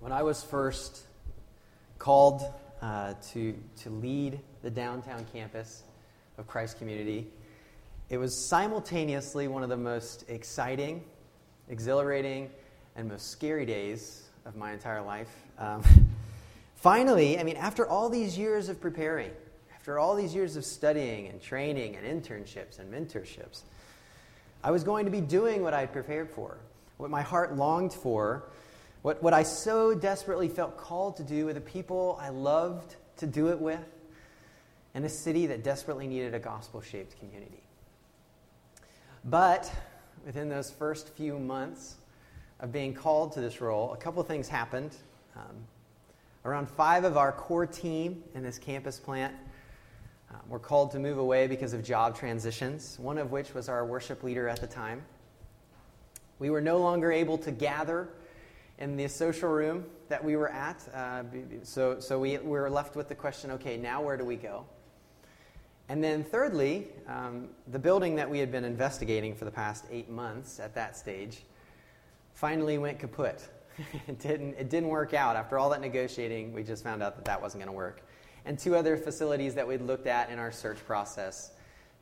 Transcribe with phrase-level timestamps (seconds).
[0.00, 1.02] When I was first
[1.98, 2.44] called
[2.80, 3.52] uh, to,
[3.82, 5.82] to lead the downtown campus
[6.38, 7.26] of Christ Community,
[8.08, 11.02] it was simultaneously one of the most exciting,
[11.68, 12.48] exhilarating,
[12.94, 15.30] and most scary days of my entire life.
[15.58, 15.82] Um,
[16.76, 19.32] finally, I mean, after all these years of preparing,
[19.74, 23.62] after all these years of studying and training and internships and mentorships,
[24.62, 26.58] I was going to be doing what I had prepared for,
[26.98, 28.44] what my heart longed for,
[29.02, 33.26] what, what I so desperately felt called to do with the people I loved to
[33.26, 33.84] do it with,
[34.94, 37.62] in a city that desperately needed a gospel shaped community.
[39.24, 39.72] But
[40.24, 41.96] within those first few months
[42.60, 44.96] of being called to this role, a couple things happened.
[45.36, 45.56] Um,
[46.44, 49.34] around five of our core team in this campus plant
[50.30, 53.84] um, were called to move away because of job transitions, one of which was our
[53.84, 55.02] worship leader at the time.
[56.38, 58.08] We were no longer able to gather
[58.78, 60.82] in the social room that we were at.
[60.94, 61.22] Uh,
[61.62, 64.64] so so we, we were left with the question okay, now where do we go?
[65.90, 70.10] And then, thirdly, um, the building that we had been investigating for the past eight
[70.10, 71.44] months at that stage
[72.34, 73.48] finally went kaput.
[74.06, 75.34] it, didn't, it didn't work out.
[75.34, 78.02] After all that negotiating, we just found out that that wasn't going to work.
[78.44, 81.52] And two other facilities that we'd looked at in our search process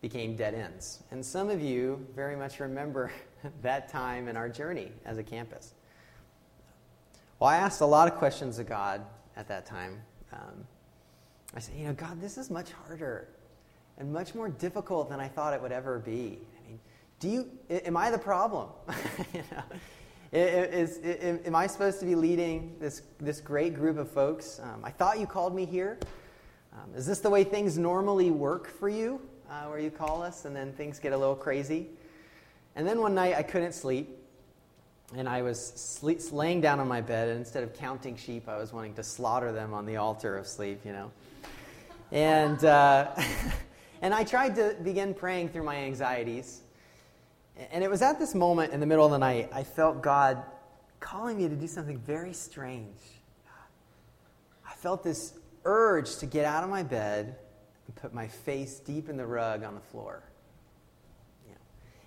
[0.00, 1.04] became dead ends.
[1.12, 3.12] And some of you very much remember
[3.62, 5.74] that time in our journey as a campus.
[7.38, 9.04] Well, I asked a lot of questions of God
[9.36, 10.00] at that time.
[10.32, 10.66] Um,
[11.54, 13.28] I said, you know, God, this is much harder
[13.98, 16.38] and much more difficult than I thought it would ever be.
[16.40, 16.80] I mean,
[17.20, 18.70] do you, am I the problem?
[19.34, 19.62] you know,
[20.32, 20.98] is,
[21.44, 24.58] am I supposed to be leading this, this great group of folks?
[24.62, 25.98] Um, I thought you called me here.
[26.72, 29.20] Um, is this the way things normally work for you,
[29.50, 31.88] uh, where you call us and then things get a little crazy?
[32.76, 34.15] And then one night I couldn't sleep
[35.14, 38.56] and I was sleep, laying down on my bed, and instead of counting sheep, I
[38.56, 41.10] was wanting to slaughter them on the altar of sleep, you know.
[42.10, 43.14] And, uh,
[44.02, 46.62] and I tried to begin praying through my anxieties.
[47.70, 50.42] And it was at this moment in the middle of the night, I felt God
[51.00, 52.98] calling me to do something very strange.
[54.68, 57.36] I felt this urge to get out of my bed
[57.86, 60.22] and put my face deep in the rug on the floor.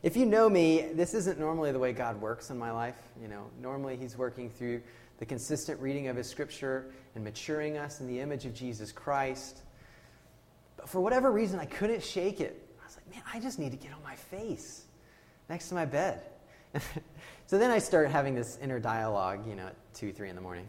[0.02, 2.96] If you know me, this isn't normally the way God works in my life.
[3.22, 4.82] You know, normally He's working through
[5.18, 9.60] the consistent reading of His Scripture and maturing us in the image of Jesus Christ.
[10.78, 12.66] But for whatever reason, I couldn't shake it.
[12.82, 14.86] I was like, man, I just need to get on my face
[15.50, 16.22] next to my bed.
[17.48, 20.42] so then I start having this inner dialogue, you know, at 2, 3 in the
[20.42, 20.68] morning.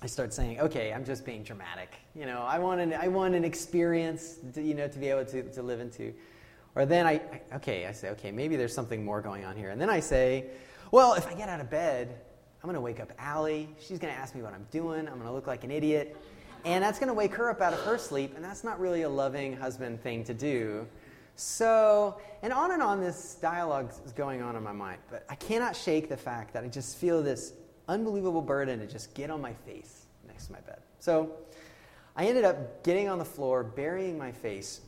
[0.00, 1.94] I start saying, okay, I'm just being dramatic.
[2.14, 5.24] You know, I want an, I want an experience, to, you know, to be able
[5.24, 6.12] to, to live into.
[6.74, 7.20] Or then I,
[7.54, 9.70] okay, I say, okay, maybe there's something more going on here.
[9.70, 10.46] And then I say,
[10.90, 12.20] well, if I get out of bed,
[12.62, 13.68] I'm going to wake up Allie.
[13.78, 15.00] She's going to ask me what I'm doing.
[15.00, 16.16] I'm going to look like an idiot.
[16.64, 18.34] And that's going to wake her up out of her sleep.
[18.36, 20.86] And that's not really a loving husband thing to do.
[21.34, 24.98] So, and on and on this dialogue is going on in my mind.
[25.10, 27.52] But I cannot shake the fact that I just feel this
[27.88, 30.80] unbelievable burden to just get on my face next to my bed.
[31.00, 31.32] So
[32.16, 34.82] I ended up getting on the floor, burying my face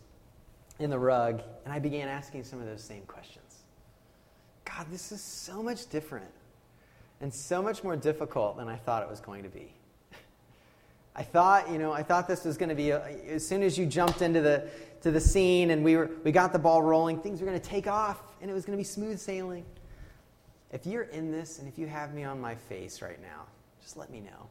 [0.78, 3.62] in the rug, and I began asking some of those same questions.
[4.64, 6.30] God, this is so much different
[7.20, 9.72] and so much more difficult than I thought it was going to be.
[11.16, 13.78] I thought, you know, I thought this was going to be a, as soon as
[13.78, 14.68] you jumped into the
[15.02, 17.68] to the scene and we were we got the ball rolling, things were going to
[17.68, 19.64] take off and it was going to be smooth sailing.
[20.72, 23.44] If you're in this and if you have me on my face right now,
[23.80, 24.48] just let me know.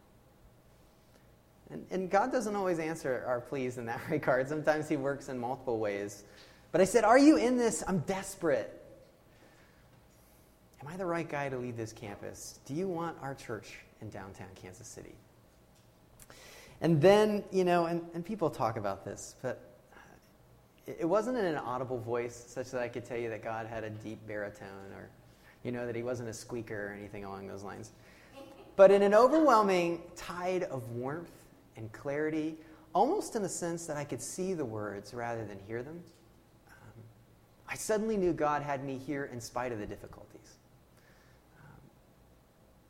[1.73, 4.47] And, and God doesn't always answer our pleas in that regard.
[4.47, 6.23] Sometimes He works in multiple ways.
[6.71, 7.83] But I said, Are you in this?
[7.87, 8.79] I'm desperate.
[10.81, 12.59] Am I the right guy to lead this campus?
[12.65, 15.15] Do you want our church in downtown Kansas City?
[16.81, 19.61] And then, you know, and, and people talk about this, but
[20.85, 23.85] it wasn't in an audible voice such that I could tell you that God had
[23.85, 25.07] a deep baritone or,
[25.63, 27.91] you know, that he wasn't a squeaker or anything along those lines.
[28.75, 31.31] But in an overwhelming tide of warmth
[31.77, 32.55] and clarity,
[32.93, 36.01] almost in the sense that I could see the words rather than hear them.
[36.69, 37.03] Um,
[37.67, 40.57] I suddenly knew God had me here in spite of the difficulties.
[41.57, 41.81] Um,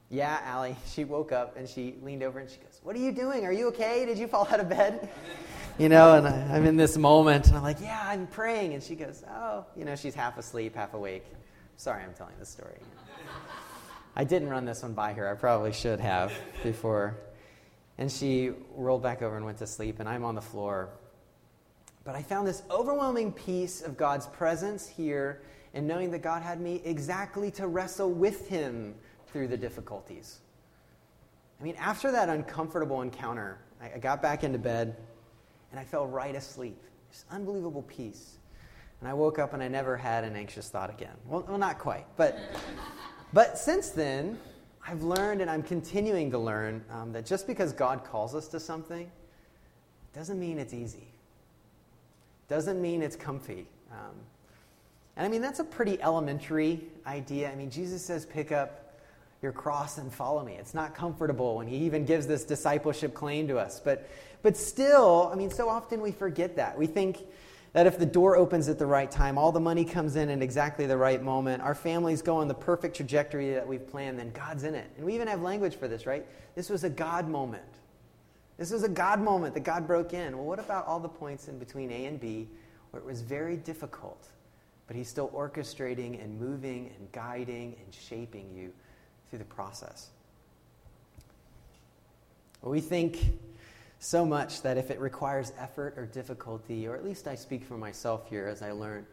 [0.09, 3.11] yeah, Allie, she woke up and she leaned over and she goes, What are you
[3.11, 3.45] doing?
[3.45, 4.05] Are you okay?
[4.05, 5.09] Did you fall out of bed?
[5.79, 8.75] You know, and I, I'm in this moment and I'm like, Yeah, I'm praying.
[8.75, 11.25] And she goes, Oh, you know, she's half asleep, half awake.
[11.77, 12.77] Sorry, I'm telling this story.
[14.15, 15.27] I didn't run this one by her.
[15.27, 16.31] I probably should have
[16.61, 17.17] before
[17.97, 20.89] and she rolled back over and went to sleep, and I'm on the floor.
[22.03, 25.41] But I found this overwhelming peace of God's presence here
[25.73, 28.95] and knowing that God had me exactly to wrestle with Him
[29.27, 30.39] through the difficulties.
[31.59, 34.95] I mean, after that uncomfortable encounter, I, got back into bed
[35.71, 36.81] and I fell right asleep.
[37.11, 38.37] Just unbelievable peace.
[38.99, 41.15] And I woke up and I never had an anxious thought again.
[41.25, 42.05] Well, well not quite.
[42.15, 42.37] But,
[43.33, 44.37] but since then,
[44.85, 48.59] I've learned and I'm continuing to learn um, that just because God calls us to
[48.59, 49.09] something
[50.13, 51.07] doesn't mean it's easy,
[52.47, 53.65] doesn't mean it's comfy.
[53.91, 54.15] Um,
[55.15, 57.51] and I mean, that's a pretty elementary idea.
[57.51, 58.93] I mean, Jesus says, pick up
[59.41, 60.53] your cross and follow me.
[60.53, 63.79] It's not comfortable, and he even gives this discipleship claim to us.
[63.79, 64.09] But,
[64.41, 66.77] but still, I mean, so often we forget that.
[66.77, 67.19] We think
[67.73, 70.41] that if the door opens at the right time, all the money comes in at
[70.41, 74.31] exactly the right moment, our families go on the perfect trajectory that we've planned, then
[74.31, 74.89] God's in it.
[74.95, 76.25] And we even have language for this, right?
[76.55, 77.63] This was a God moment.
[78.57, 80.37] This was a God moment that God broke in.
[80.37, 82.47] Well, what about all the points in between A and B
[82.91, 84.27] where it was very difficult,
[84.85, 88.71] but He's still orchestrating and moving and guiding and shaping you
[89.29, 90.09] through the process?
[92.61, 93.17] Well, we think
[94.03, 97.77] so much that if it requires effort or difficulty, or at least I speak for
[97.77, 99.05] myself here as I learn,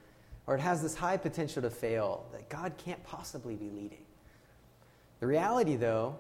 [0.49, 4.03] or it has this high potential to fail, that God can't possibly be leading.
[5.21, 6.19] The reality, though,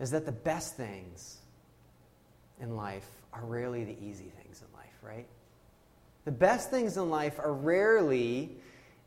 [0.00, 1.36] is that the best things
[2.60, 5.26] in life are rarely the easy things in life, right?
[6.24, 8.56] The best things in life are rarely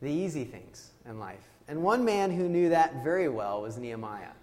[0.02, 1.48] the easy things in life.
[1.68, 4.34] And one man who knew that very well was Nehemiah.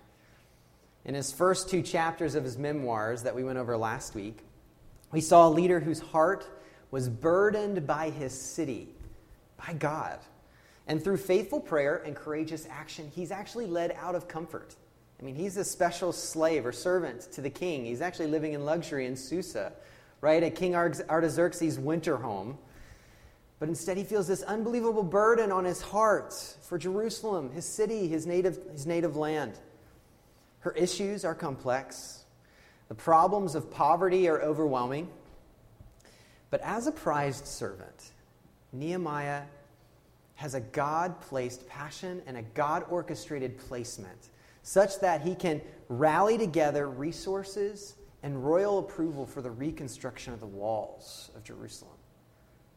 [1.04, 4.44] In his first two chapters of his memoirs that we went over last week,
[5.12, 6.46] we saw a leader whose heart
[6.90, 8.88] was burdened by his city,
[9.56, 10.19] by God.
[10.87, 14.75] And through faithful prayer and courageous action, he's actually led out of comfort.
[15.20, 17.84] I mean, he's a special slave or servant to the king.
[17.84, 19.72] He's actually living in luxury in Susa,
[20.20, 22.56] right, at King Artaxerxes' winter home.
[23.58, 26.32] But instead, he feels this unbelievable burden on his heart
[26.62, 29.58] for Jerusalem, his city, his native, his native land.
[30.61, 32.17] Her issues are complex,
[32.88, 35.08] the problems of poverty are overwhelming.
[36.50, 38.11] But as a prized servant,
[38.73, 39.43] Nehemiah
[40.37, 44.29] has a God placed passion and a God orchestrated placement
[44.62, 50.46] such that he can rally together resources and royal approval for the reconstruction of the
[50.46, 51.93] walls of Jerusalem.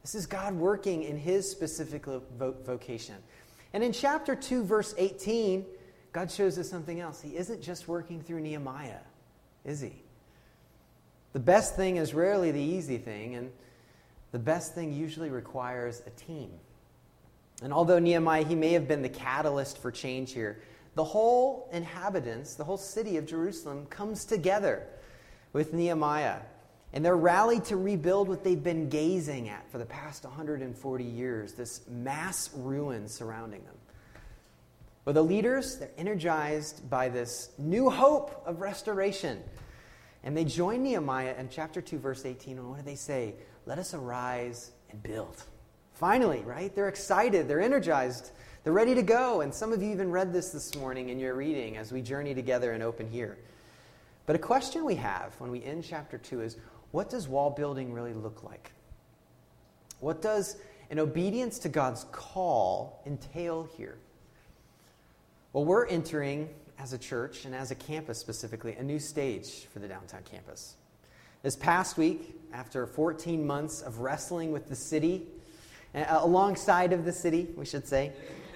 [0.02, 3.16] This is God working in his specific vocation.
[3.74, 5.66] And in chapter 2, verse 18,
[6.12, 7.22] God shows us something else.
[7.22, 9.00] He isn't just working through Nehemiah,
[9.64, 10.01] is he?
[11.34, 13.52] The best thing is rarely the easy thing, and
[14.32, 16.52] the best thing usually requires a team.
[17.62, 20.62] And although Nehemiah, he may have been the catalyst for change here,
[20.96, 24.86] the whole inhabitants, the whole city of Jerusalem comes together
[25.54, 26.40] with Nehemiah.
[26.94, 31.54] And they're rallied to rebuild what they've been gazing at for the past 140 years
[31.54, 33.76] this mass ruin surrounding them.
[35.06, 39.42] But the leaders, they're energized by this new hope of restoration.
[40.24, 42.58] And they join Nehemiah in chapter 2, verse 18.
[42.58, 43.36] And what do they say?
[43.66, 45.44] Let us arise and build.
[45.94, 46.74] Finally, right?
[46.76, 48.32] They're excited, they're energized
[48.64, 49.42] they're ready to go.
[49.42, 52.36] And some of you even read this this morning in your reading as we journey
[52.36, 53.38] together and open here.
[54.26, 56.58] But a question we have when we end chapter 2 is
[56.92, 58.72] what does wall building really look like?
[60.00, 60.58] What does
[60.92, 63.98] an obedience to God's call entail here?
[65.54, 66.50] Well, we're entering
[66.82, 70.76] as a church and as a campus specifically a new stage for the downtown campus.
[71.44, 75.28] This past week, after 14 months of wrestling with the city,
[75.94, 78.12] uh, alongside of the city, we should say,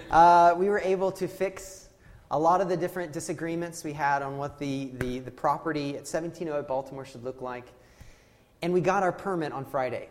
[0.09, 1.89] uh, we were able to fix
[2.31, 6.07] a lot of the different disagreements we had on what the, the, the property at
[6.07, 7.65] 1708 Baltimore should look like.
[8.63, 10.09] And we got our permit on Friday.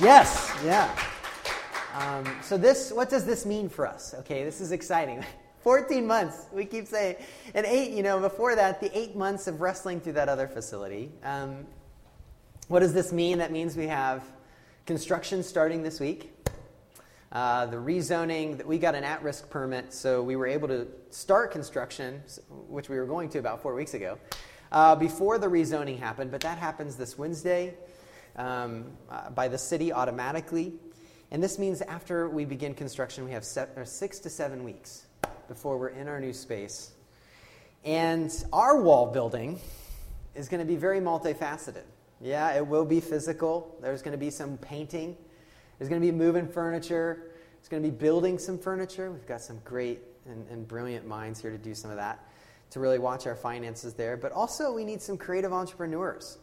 [0.00, 0.90] Yes, yeah.
[1.94, 4.14] Um, so this, what does this mean for us?
[4.20, 5.24] Okay, this is exciting.
[5.62, 7.16] 14 months, we keep saying.
[7.54, 11.10] And eight, you know, before that, the eight months of wrestling through that other facility.
[11.22, 11.66] Um,
[12.68, 13.38] what does this mean?
[13.38, 14.24] That means we have
[14.86, 16.32] construction starting this week.
[17.30, 21.52] Uh, the rezoning, we got an at risk permit, so we were able to start
[21.52, 22.22] construction,
[22.68, 24.18] which we were going to about four weeks ago,
[24.72, 26.30] uh, before the rezoning happened.
[26.30, 27.74] But that happens this Wednesday
[28.36, 30.72] um, uh, by the city automatically.
[31.30, 35.06] And this means after we begin construction, we have six to seven weeks
[35.50, 36.92] before we're in our new space.
[37.84, 39.60] And our wall building
[40.34, 41.84] is going to be very multifaceted.
[42.22, 43.76] Yeah, it will be physical.
[43.82, 45.18] There's going to be some painting
[45.80, 47.30] there's going to be moving furniture.
[47.56, 49.10] There's going to be building some furniture.
[49.10, 52.22] We've got some great and, and brilliant minds here to do some of that,
[52.72, 54.18] to really watch our finances there.
[54.18, 56.36] But also, we need some creative entrepreneurs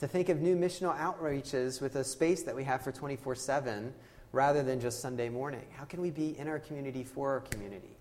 [0.00, 3.94] to think of new missional outreaches with a space that we have for 24 7
[4.32, 5.66] rather than just Sunday morning.
[5.70, 7.99] How can we be in our community for our community?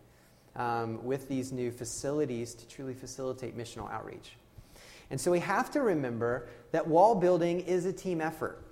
[0.55, 4.37] Um, with these new facilities to truly facilitate missional outreach.
[5.11, 8.63] And so we have to remember that wall building is a team effort.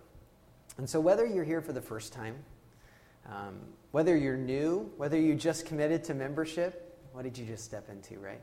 [0.77, 2.35] And so whether you're here for the first time,
[3.27, 3.59] um,
[3.91, 8.19] whether you're new, whether you just committed to membership, what did you just step into,
[8.19, 8.41] right?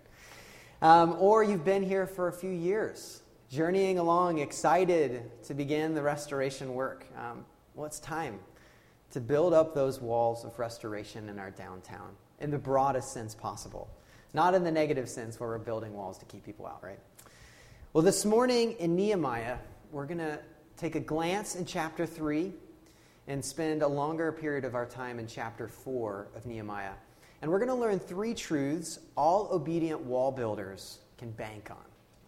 [0.83, 6.03] Um, or you've been here for a few years, journeying along, excited to begin the
[6.03, 7.07] restoration work.
[7.17, 8.41] Um, well, it's time
[9.13, 13.89] to build up those walls of restoration in our downtown in the broadest sense possible,
[14.33, 16.99] not in the negative sense where we're building walls to keep people out, right?
[17.93, 19.59] Well, this morning in Nehemiah,
[19.93, 20.39] we're going to
[20.77, 22.53] take a glance in chapter 3
[23.27, 26.93] and spend a longer period of our time in chapter 4 of Nehemiah.
[27.41, 31.77] And we're going to learn three truths all obedient wall builders can bank on.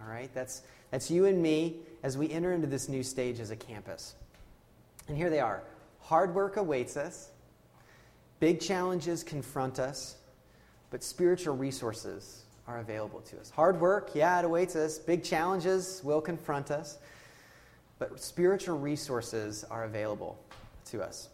[0.00, 0.32] All right?
[0.34, 4.14] That's, that's you and me as we enter into this new stage as a campus.
[5.08, 5.62] And here they are
[6.06, 7.30] hard work awaits us,
[8.40, 10.16] big challenges confront us,
[10.90, 13.50] but spiritual resources are available to us.
[13.50, 14.98] Hard work, yeah, it awaits us.
[14.98, 16.98] Big challenges will confront us,
[17.98, 20.38] but spiritual resources are available
[20.86, 21.28] to us.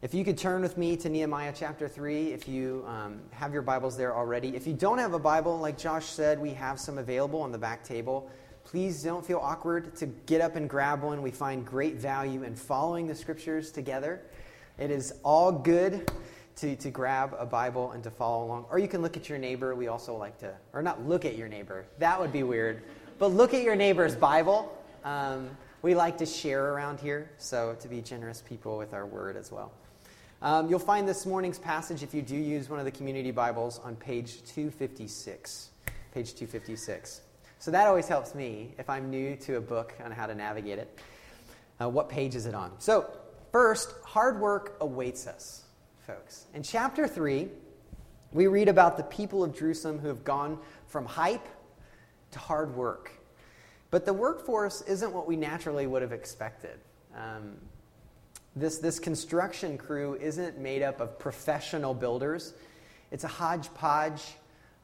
[0.00, 3.62] If you could turn with me to Nehemiah chapter 3, if you um, have your
[3.62, 4.54] Bibles there already.
[4.54, 7.58] If you don't have a Bible, like Josh said, we have some available on the
[7.58, 8.30] back table.
[8.62, 11.20] Please don't feel awkward to get up and grab one.
[11.20, 14.22] We find great value in following the scriptures together.
[14.78, 16.10] It is all good
[16.56, 18.66] to, to grab a Bible and to follow along.
[18.70, 19.74] Or you can look at your neighbor.
[19.74, 22.82] We also like to, or not look at your neighbor, that would be weird,
[23.18, 24.76] but look at your neighbor's Bible.
[25.04, 25.50] Um,
[25.82, 29.50] we like to share around here, so to be generous people with our word as
[29.50, 29.72] well.
[30.42, 33.80] Um, you'll find this morning's passage, if you do use one of the community Bibles,
[33.82, 35.70] on page 256.
[36.14, 37.22] Page 256.
[37.58, 40.78] So that always helps me if I'm new to a book on how to navigate
[40.78, 40.98] it.
[41.80, 42.72] Uh, what page is it on?
[42.78, 43.10] So,
[43.52, 45.64] first, hard work awaits us,
[46.06, 46.46] folks.
[46.54, 47.48] In chapter 3,
[48.32, 51.48] we read about the people of Jerusalem who have gone from hype
[52.32, 53.12] to hard work.
[53.90, 56.78] But the workforce isn't what we naturally would have expected.
[57.16, 57.56] Um,
[58.54, 62.54] this, this construction crew isn't made up of professional builders,
[63.10, 64.22] it's a hodgepodge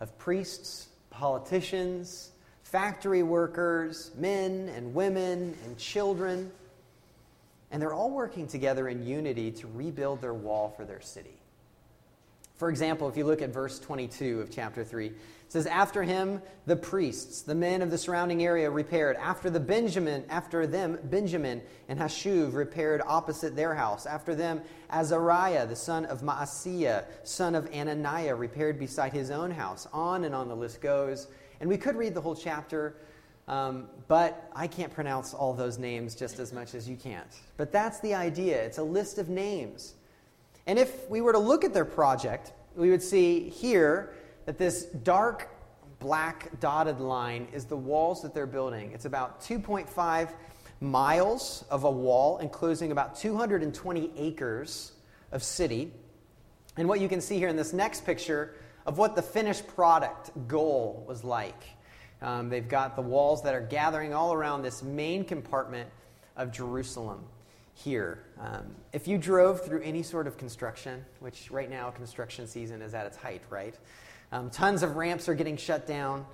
[0.01, 2.31] of priests, politicians,
[2.63, 6.51] factory workers, men and women and children.
[7.75, 11.43] And they're all working together in unity to rebuild their wall for their city.
[12.55, 15.15] For example, if you look at verse 22 of chapter 3, it
[15.49, 19.17] says, After him, the priests, the men of the surrounding area, repaired.
[19.17, 24.07] After the Benjamin, after them, Benjamin and Hasshub repaired opposite their house.
[24.07, 29.89] After them, Azariah, the son of Maaseiah, son of Ananiah, repaired beside his own house.
[29.93, 31.27] On and on the list goes.
[31.59, 32.95] And we could read the whole chapter,
[33.47, 37.29] um, but I can't pronounce all those names just as much as you can't.
[37.57, 38.63] But that's the idea.
[38.63, 39.95] It's a list of names.
[40.67, 44.15] And if we were to look at their project, we would see here
[44.47, 45.51] that this dark
[45.99, 48.93] black dotted line is the walls that they're building.
[48.93, 50.33] It's about 2.5
[50.81, 54.93] miles of a wall enclosing about 220 acres
[55.33, 55.93] of city.
[56.77, 58.55] And what you can see here in this next picture
[58.87, 61.63] of what the finished product goal was like.
[62.25, 65.91] Um, they've got the walls that are gathering all around this main compartment
[66.37, 67.23] of Jerusalem
[67.75, 68.25] here.
[68.41, 72.95] Um, if you drove through any sort of construction, which right now construction season is
[72.95, 73.75] at its height, right?
[74.33, 76.25] Um, tons of ramps are getting shut down.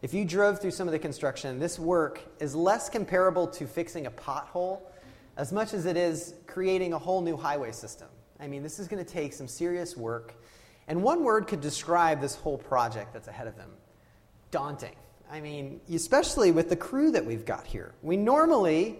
[0.00, 4.06] If you drove through some of the construction, this work is less comparable to fixing
[4.06, 4.80] a pothole
[5.36, 8.08] as much as it is creating a whole new highway system.
[8.38, 10.34] I mean, this is going to take some serious work.
[10.86, 13.70] And one word could describe this whole project that's ahead of them
[14.52, 14.94] daunting.
[15.32, 17.94] I mean, especially with the crew that we've got here.
[18.02, 18.98] We normally,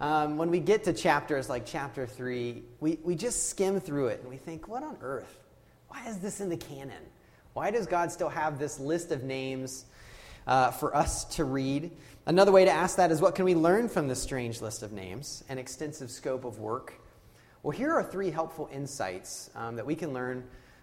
[0.00, 4.20] um, when we get to chapters like chapter 3, we, we just skim through it
[4.22, 5.38] and we think, what on earth?
[5.86, 7.04] Why is this in the canon?
[7.52, 9.84] Why does God still have this list of names
[10.48, 11.92] uh, for us to read?
[12.26, 14.90] Another way to ask that is what can we learn from this strange list of
[14.90, 16.94] names and extensive scope of work?
[17.62, 20.42] Well, here are three helpful insights um, that we can learn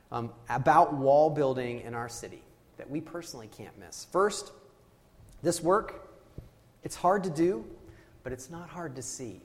[0.10, 2.44] um, about wall building in our city
[2.78, 4.08] that we personally can't miss.
[4.10, 4.54] First,
[5.42, 6.10] this work,
[6.84, 7.66] it's hard to do,
[8.24, 9.42] but it's not hard to see.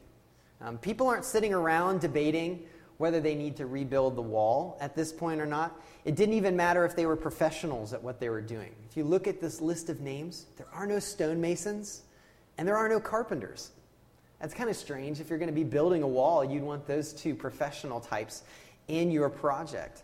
[0.61, 2.65] Um, people aren't sitting around debating
[2.99, 5.81] whether they need to rebuild the wall at this point or not.
[6.05, 8.73] It didn't even matter if they were professionals at what they were doing.
[8.89, 12.03] If you look at this list of names, there are no stonemasons
[12.57, 13.73] and there are no carpenters.
[14.41, 15.21] That's kind of strange.
[15.21, 18.45] If you're going to be building a wall, you'd want those two professional types
[18.87, 20.04] in your project.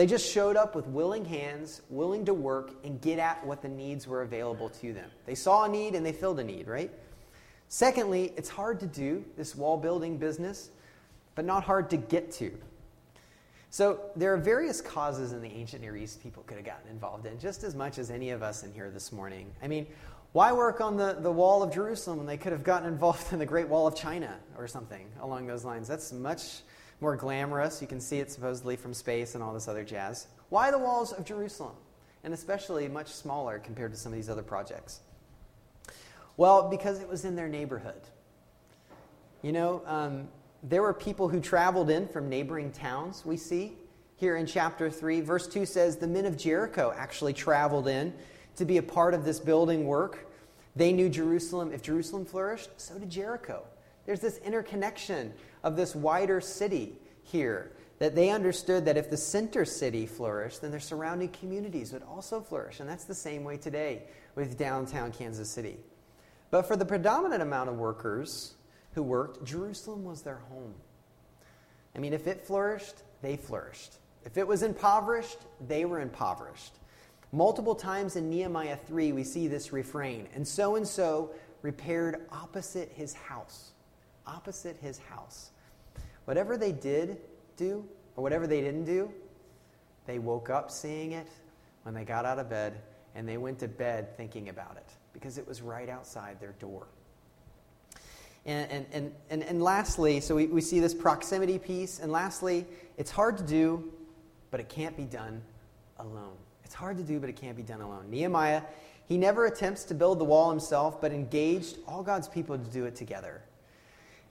[0.00, 3.68] They just showed up with willing hands, willing to work and get at what the
[3.68, 5.10] needs were available to them.
[5.26, 6.90] They saw a need and they filled a need, right?
[7.68, 10.70] Secondly, it's hard to do this wall building business,
[11.34, 12.50] but not hard to get to.
[13.68, 17.26] So there are various causes in the ancient Near East people could have gotten involved
[17.26, 19.52] in, just as much as any of us in here this morning.
[19.62, 19.86] I mean,
[20.32, 23.38] why work on the, the wall of Jerusalem when they could have gotten involved in
[23.38, 25.86] the Great Wall of China or something along those lines?
[25.86, 26.62] That's much
[27.00, 27.80] more glamorous.
[27.80, 30.26] You can see it supposedly from space and all this other jazz.
[30.48, 31.74] Why the walls of Jerusalem?
[32.24, 35.00] And especially much smaller compared to some of these other projects.
[36.36, 38.00] Well, because it was in their neighborhood.
[39.42, 40.28] You know, um,
[40.62, 43.78] there were people who traveled in from neighboring towns, we see
[44.16, 45.22] here in chapter 3.
[45.22, 48.12] Verse 2 says the men of Jericho actually traveled in
[48.56, 50.30] to be a part of this building work.
[50.76, 51.72] They knew Jerusalem.
[51.72, 53.64] If Jerusalem flourished, so did Jericho.
[54.06, 59.64] There's this interconnection of this wider city here that they understood that if the center
[59.64, 62.80] city flourished, then their surrounding communities would also flourish.
[62.80, 64.04] And that's the same way today
[64.34, 65.76] with downtown Kansas City.
[66.50, 68.54] But for the predominant amount of workers,
[68.92, 70.74] who worked, Jerusalem was their home.
[71.94, 73.96] I mean, if it flourished, they flourished.
[74.24, 76.78] If it was impoverished, they were impoverished.
[77.32, 81.30] Multiple times in Nehemiah 3, we see this refrain and so and so
[81.62, 83.72] repaired opposite his house.
[84.34, 85.50] Opposite his house.
[86.24, 87.18] Whatever they did
[87.56, 87.84] do,
[88.16, 89.10] or whatever they didn't do,
[90.06, 91.28] they woke up seeing it
[91.82, 92.80] when they got out of bed,
[93.14, 96.86] and they went to bed thinking about it because it was right outside their door.
[98.46, 101.98] And, and, and, and, lastly, so we, we see this proximity piece.
[101.98, 103.92] And lastly, it's hard to do,
[104.50, 105.42] but it can't be done
[105.98, 106.36] alone.
[106.64, 108.08] It's hard to do, but it can't be done alone.
[108.08, 108.62] Nehemiah,
[109.06, 112.86] he never attempts to build the wall himself, but engaged all God's people to do
[112.86, 113.42] it together.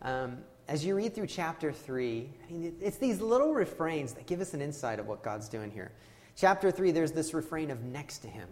[0.01, 4.39] Um, as you read through chapter 3, I mean, it's these little refrains that give
[4.39, 5.91] us an insight of what God's doing here.
[6.36, 8.48] Chapter 3, there's this refrain of next to him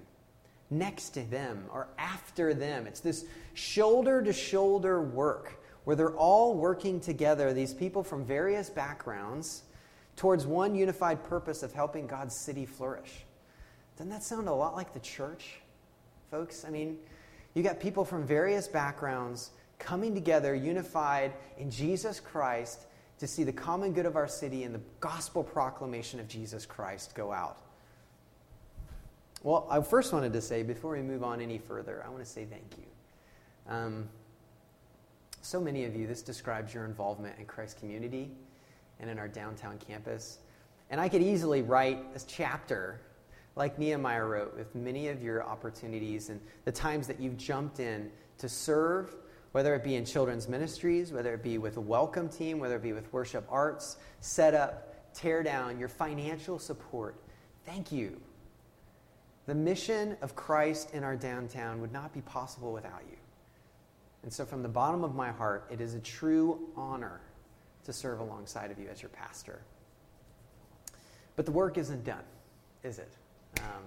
[0.69, 2.87] next to them or after them.
[2.87, 8.69] It's this shoulder to shoulder work where they're all working together, these people from various
[8.69, 9.63] backgrounds,
[10.17, 13.25] towards one unified purpose of helping God's city flourish.
[13.95, 15.59] Doesn't that sound a lot like the church,
[16.29, 16.65] folks?
[16.65, 16.97] I mean,
[17.53, 22.85] you got people from various backgrounds coming together, unified in Jesus Christ,
[23.19, 27.15] to see the common good of our city and the gospel proclamation of Jesus Christ
[27.15, 27.57] go out.
[29.43, 32.29] Well, I first wanted to say, before we move on any further, I want to
[32.29, 33.73] say thank you.
[33.73, 34.09] Um,
[35.41, 38.31] so many of you, this describes your involvement in Christ community
[38.99, 40.39] and in our downtown campus.
[40.89, 42.99] And I could easily write a chapter
[43.55, 48.11] like Nehemiah wrote with many of your opportunities and the times that you've jumped in
[48.37, 49.15] to serve,
[49.51, 52.83] whether it be in children's ministries, whether it be with a welcome team, whether it
[52.83, 57.15] be with worship arts, set up, tear down, your financial support.
[57.65, 58.21] Thank you.
[59.45, 63.17] The mission of Christ in our downtown would not be possible without you.
[64.23, 67.21] And so, from the bottom of my heart, it is a true honor
[67.85, 69.61] to serve alongside of you as your pastor.
[71.37, 72.23] But the work isn't done,
[72.83, 73.11] is it?
[73.59, 73.83] Um,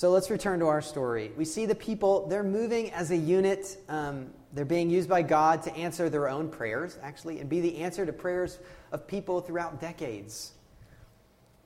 [0.00, 1.30] so let's return to our story.
[1.36, 3.76] We see the people, they're moving as a unit.
[3.86, 7.76] Um, they're being used by God to answer their own prayers, actually, and be the
[7.76, 8.60] answer to prayers
[8.92, 10.52] of people throughout decades.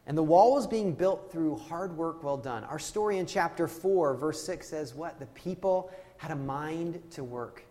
[0.09, 2.64] And the wall was being built through hard work well done.
[2.64, 5.20] Our story in chapter 4, verse 6 says what?
[5.20, 7.62] The people had a mind to work.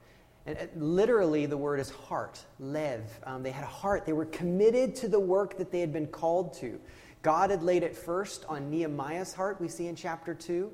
[0.46, 3.02] And literally, the word is heart, lev.
[3.26, 4.06] Um, they had a heart.
[4.06, 6.80] They were committed to the work that they had been called to.
[7.24, 10.72] God had laid it first on Nehemiah's heart, we see in chapter 2.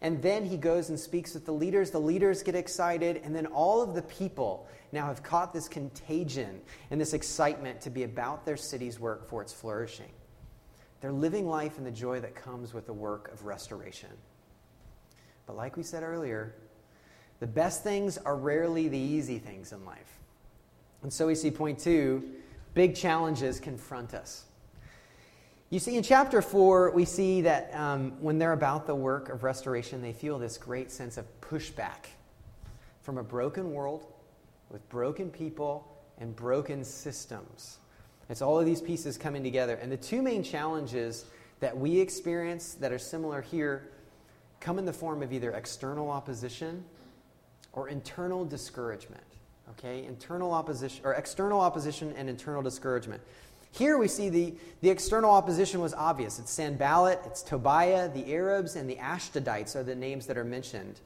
[0.00, 1.92] And then he goes and speaks with the leaders.
[1.92, 6.60] The leaders get excited, and then all of the people now have caught this contagion
[6.90, 10.10] and this excitement to be about their city's work for its flourishing.
[11.00, 14.10] They're living life in the joy that comes with the work of restoration.
[15.46, 16.54] But like we said earlier,
[17.40, 20.20] the best things are rarely the easy things in life.
[21.02, 22.24] And so we see point two
[22.74, 24.44] big challenges confront us.
[25.72, 29.42] You see, in chapter 4, we see that um, when they're about the work of
[29.42, 32.08] restoration, they feel this great sense of pushback
[33.00, 34.04] from a broken world
[34.68, 37.78] with broken people and broken systems.
[38.28, 39.76] It's all of these pieces coming together.
[39.76, 41.24] And the two main challenges
[41.60, 43.88] that we experience that are similar here
[44.60, 46.84] come in the form of either external opposition
[47.72, 49.24] or internal discouragement.
[49.70, 50.04] Okay?
[50.04, 53.22] Internal opposition, or external opposition and internal discouragement.
[53.72, 56.38] Here we see the, the external opposition was obvious.
[56.38, 61.00] It's Sanballat, it's Tobiah, the Arabs, and the Ashdodites are the names that are mentioned.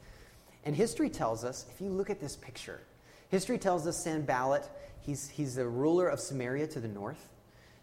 [0.64, 2.80] And history tells us, if you look at this picture,
[3.30, 4.68] history tells us Sanballat
[5.06, 7.28] He's, he's the ruler of Samaria to the north.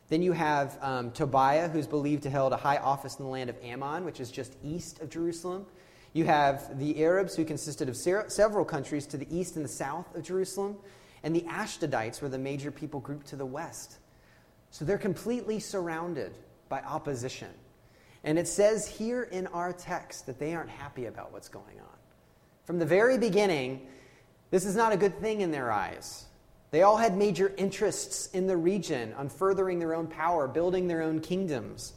[0.10, 3.50] Then you have um, Tobiah, who's believed to hold a high office in the land
[3.50, 5.66] of Ammon, which is just east of Jerusalem.
[6.12, 10.14] You have the Arabs, who consisted of several countries to the east and the south
[10.16, 10.76] of Jerusalem.
[11.24, 14.00] And the Ashdodites were the major people group to the west.
[14.74, 16.34] So they're completely surrounded
[16.68, 17.50] by opposition.
[18.24, 21.98] And it says here in our text that they aren't happy about what's going on.
[22.66, 23.86] From the very beginning,
[24.50, 26.26] this is not a good thing in their eyes.
[26.72, 31.04] They all had major interests in the region on furthering their own power, building their
[31.04, 31.94] own kingdoms.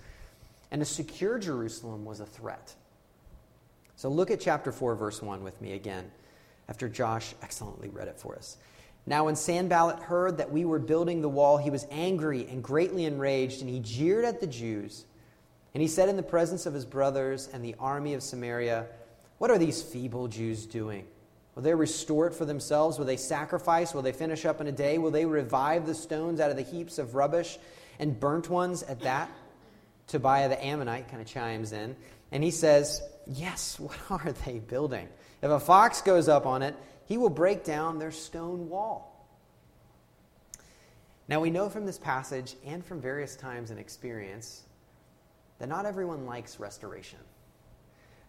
[0.71, 2.75] And a secure Jerusalem was a threat.
[3.97, 6.11] So look at chapter 4, verse 1 with me again,
[6.69, 8.59] after Josh excellently read it for us.
[9.07, 13.05] Now, when Sanballat heard that we were building the wall, he was angry and greatly
[13.05, 15.05] enraged, and he jeered at the Jews.
[15.75, 18.87] And he said in the presence of his brothers and the army of Samaria,
[19.39, 21.07] What are these feeble Jews doing?
[21.55, 22.99] Will they restore it for themselves?
[22.99, 23.95] Will they sacrifice?
[23.95, 24.99] Will they finish up in a day?
[24.99, 27.59] Will they revive the stones out of the heaps of rubbish
[27.99, 29.31] and burnt ones at that?
[30.09, 31.97] Tobiah the Ammonite kind of chimes in,
[32.33, 35.09] and he says, Yes, what are they building?
[35.43, 36.75] If a fox goes up on it,
[37.07, 39.13] he will break down their stone wall.
[41.29, 44.63] Now, we know from this passage and from various times in experience
[45.59, 47.19] that not everyone likes restoration.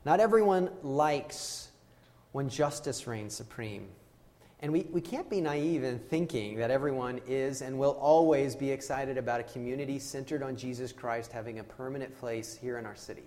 [0.06, 1.70] Not everyone likes
[2.32, 3.88] when justice reigns supreme.
[4.60, 8.72] And we, we can't be naive in thinking that everyone is and will always be
[8.72, 12.96] excited about a community centered on Jesus Christ having a permanent place here in our
[12.96, 13.24] city.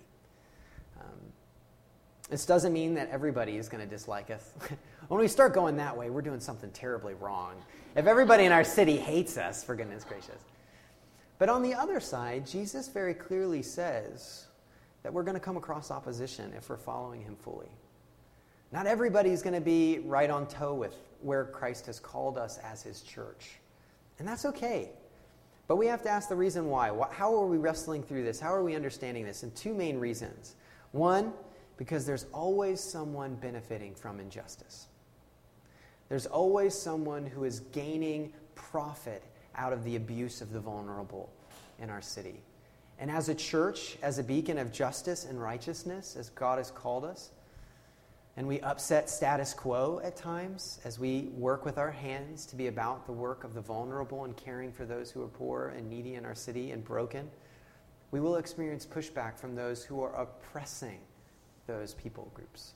[2.31, 4.53] This doesn't mean that everybody is going to dislike us.
[5.09, 7.55] when we start going that way, we're doing something terribly wrong.
[7.93, 10.41] If everybody in our city hates us, for goodness gracious.
[11.39, 14.45] But on the other side, Jesus very clearly says
[15.03, 17.67] that we're going to come across opposition if we're following him fully.
[18.71, 22.59] Not everybody is going to be right on toe with where Christ has called us
[22.59, 23.57] as his church.
[24.19, 24.91] And that's okay.
[25.67, 26.97] But we have to ask the reason why.
[27.11, 28.39] How are we wrestling through this?
[28.39, 29.43] How are we understanding this?
[29.43, 30.55] And two main reasons.
[30.93, 31.33] One,
[31.81, 34.85] because there's always someone benefiting from injustice.
[36.09, 39.23] There's always someone who is gaining profit
[39.55, 41.33] out of the abuse of the vulnerable
[41.79, 42.39] in our city.
[42.99, 47.03] And as a church, as a beacon of justice and righteousness, as God has called
[47.03, 47.31] us,
[48.37, 52.67] and we upset status quo at times as we work with our hands to be
[52.67, 56.13] about the work of the vulnerable and caring for those who are poor and needy
[56.13, 57.27] in our city and broken.
[58.11, 60.99] We will experience pushback from those who are oppressing
[61.67, 62.73] those people groups.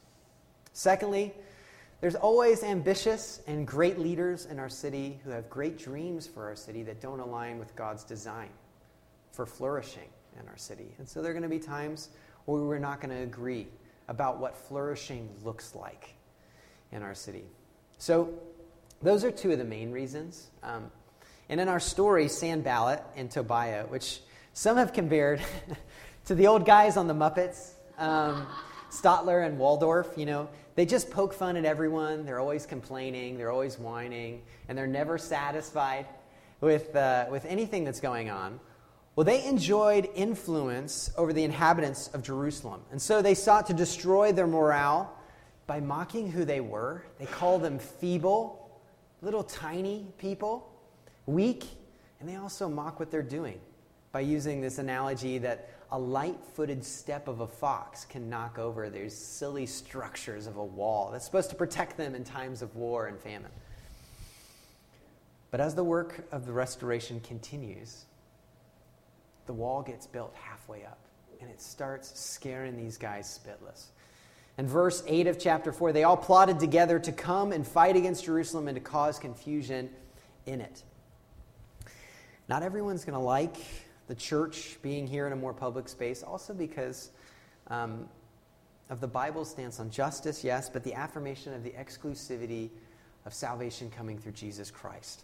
[0.73, 1.33] Secondly,
[2.01, 6.55] there's always ambitious and great leaders in our city who have great dreams for our
[6.55, 8.49] city that don't align with God's design
[9.31, 10.93] for flourishing in our city.
[10.97, 12.09] And so there are going to be times
[12.45, 13.67] where we're not going to agree
[14.07, 16.15] about what flourishing looks like
[16.91, 17.45] in our city.
[17.97, 18.33] So,
[19.01, 20.49] those are two of the main reasons.
[20.63, 20.89] Um,
[21.49, 24.21] and in our story, Sanballat and Tobiah, which
[24.53, 25.41] some have compared
[26.25, 28.47] to the old guys on the Muppets, um,
[29.01, 32.25] Statler and Waldorf, you know, they just poke fun at everyone.
[32.25, 36.05] They're always complaining, they're always whining, and they're never satisfied
[36.61, 38.59] with, uh, with anything that's going on.
[39.15, 42.81] Well, they enjoyed influence over the inhabitants of Jerusalem.
[42.91, 45.17] And so they sought to destroy their morale
[45.67, 47.03] by mocking who they were.
[47.17, 48.69] They called them feeble,
[49.21, 50.69] little tiny people,
[51.25, 51.65] weak,
[52.19, 53.59] and they also mock what they're doing
[54.11, 58.89] by using this analogy that a light footed step of a fox can knock over
[58.89, 63.07] these silly structures of a wall that's supposed to protect them in times of war
[63.07, 63.51] and famine.
[65.51, 68.05] But as the work of the restoration continues,
[69.45, 70.99] the wall gets built halfway up
[71.39, 73.85] and it starts scaring these guys spitless.
[74.57, 78.25] In verse 8 of chapter 4, they all plotted together to come and fight against
[78.25, 79.89] Jerusalem and to cause confusion
[80.45, 80.81] in it.
[82.47, 83.57] Not everyone's going to like
[84.07, 87.11] the church being here in a more public space, also because
[87.67, 88.07] um,
[88.89, 92.69] of the Bible's stance on justice, yes, but the affirmation of the exclusivity
[93.25, 95.23] of salvation coming through Jesus Christ.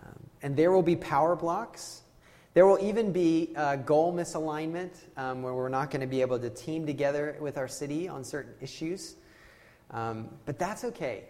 [0.00, 2.02] Um, and there will be power blocs
[2.52, 6.38] there will even be a goal misalignment um, where we're not going to be able
[6.40, 9.14] to team together with our city on certain issues.
[9.92, 11.24] Um, but that's okay.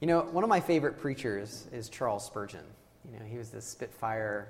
[0.00, 2.64] You know, one of my favorite preachers is Charles Spurgeon.
[3.10, 4.48] You know, he was this Spitfire,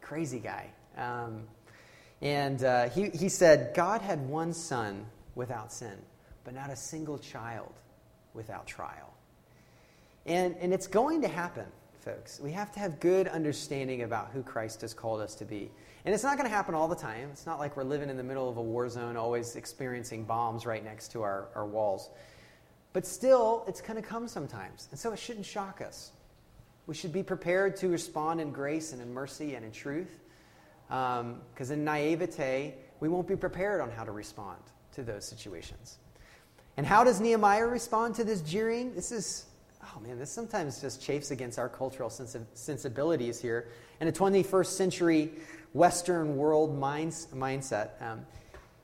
[0.00, 0.70] crazy guy.
[0.96, 1.42] Um,
[2.22, 5.96] and uh, he, he said, God had one son without sin,
[6.44, 7.72] but not a single child
[8.34, 9.12] without trial.
[10.24, 11.66] And, and it's going to happen
[12.06, 12.38] folks.
[12.38, 15.72] We have to have good understanding about who Christ has called us to be.
[16.04, 17.30] And it's not going to happen all the time.
[17.32, 20.66] It's not like we're living in the middle of a war zone, always experiencing bombs
[20.66, 22.10] right next to our, our walls.
[22.92, 24.86] But still, it's going to come sometimes.
[24.92, 26.12] And so it shouldn't shock us.
[26.86, 30.20] We should be prepared to respond in grace and in mercy and in truth.
[30.88, 34.58] Because um, in naivete, we won't be prepared on how to respond
[34.94, 35.98] to those situations.
[36.76, 38.94] And how does Nehemiah respond to this jeering?
[38.94, 39.46] This is,
[39.82, 43.68] oh man, this sometimes just chafes against our cultural sensibilities here.
[44.00, 45.32] In a 21st century
[45.72, 48.26] Western world minds, mindset, um,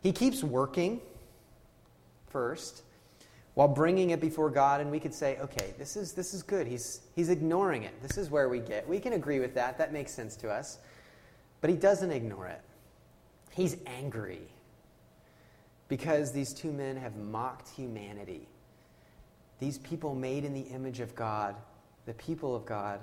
[0.02, 1.00] he keeps working
[2.28, 2.82] first
[3.54, 6.66] while bringing it before God, and we could say, okay, this is, this is good.
[6.66, 7.92] He's, he's ignoring it.
[8.00, 8.88] This is where we get.
[8.88, 9.76] We can agree with that.
[9.76, 10.78] That makes sense to us.
[11.62, 12.60] But he doesn't ignore it.
[13.52, 14.42] He's angry
[15.88, 18.48] because these two men have mocked humanity.
[19.58, 21.54] These people made in the image of God,
[22.04, 23.00] the people of God,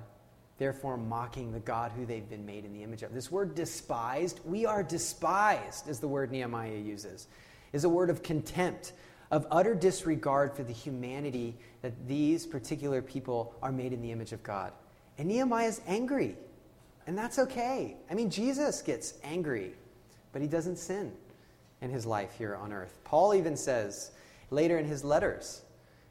[0.57, 3.13] therefore mocking the God who they've been made in the image of.
[3.13, 7.27] This word despised, we are despised, is the word Nehemiah uses,
[7.71, 8.91] is a word of contempt,
[9.31, 14.33] of utter disregard for the humanity that these particular people are made in the image
[14.33, 14.73] of God.
[15.17, 16.35] And Nehemiah is angry,
[17.09, 17.97] and that's okay.
[18.11, 19.71] I mean, Jesus gets angry,
[20.31, 21.11] but he doesn't sin
[21.81, 22.99] in his life here on earth.
[23.03, 24.11] Paul even says
[24.51, 25.63] later in his letters,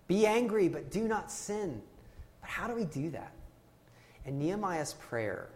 [0.09, 1.81] Be angry, but do not sin.
[2.41, 3.31] But how do we do that?
[4.27, 5.51] And Nehemiah's prayer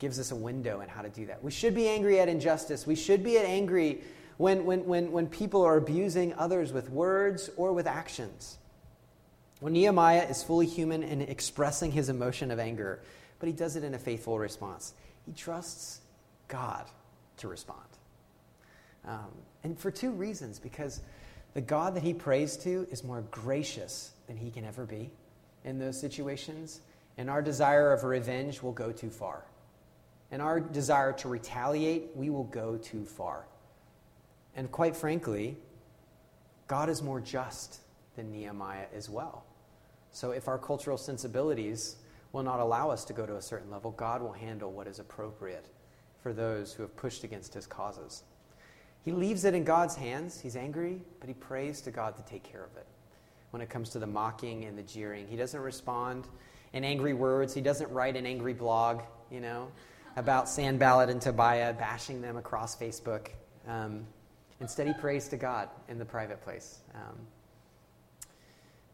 [0.00, 1.44] gives us a window in how to do that.
[1.44, 2.84] We should be angry at injustice.
[2.84, 4.02] We should be angry
[4.36, 8.58] when, when, when, when people are abusing others with words or with actions.
[9.60, 13.00] When Nehemiah is fully human in expressing his emotion of anger,
[13.38, 14.94] but he does it in a faithful response.
[15.26, 16.00] He trusts
[16.48, 16.86] God
[17.38, 17.86] to respond.
[19.06, 19.30] Um,
[19.64, 21.00] and for two reasons because
[21.54, 25.10] the God that he prays to is more gracious than he can ever be
[25.64, 26.80] in those situations,
[27.16, 29.44] and our desire of revenge will go too far.
[30.30, 33.46] And our desire to retaliate, we will go too far.
[34.54, 35.56] And quite frankly,
[36.66, 37.80] God is more just
[38.14, 39.44] than Nehemiah as well.
[40.12, 41.96] So if our cultural sensibilities
[42.38, 45.00] will not allow us to go to a certain level, God will handle what is
[45.00, 45.66] appropriate
[46.22, 48.22] for those who have pushed against his causes.
[49.04, 50.40] He leaves it in God's hands.
[50.40, 52.86] He's angry, but he prays to God to take care of it.
[53.50, 56.28] When it comes to the mocking and the jeering, he doesn't respond
[56.74, 57.52] in angry words.
[57.54, 59.72] He doesn't write an angry blog, you know,
[60.14, 63.30] about Sanballat and Tobiah, bashing them across Facebook.
[63.66, 64.06] Um,
[64.60, 66.78] instead, he prays to God in the private place.
[66.94, 67.18] Um,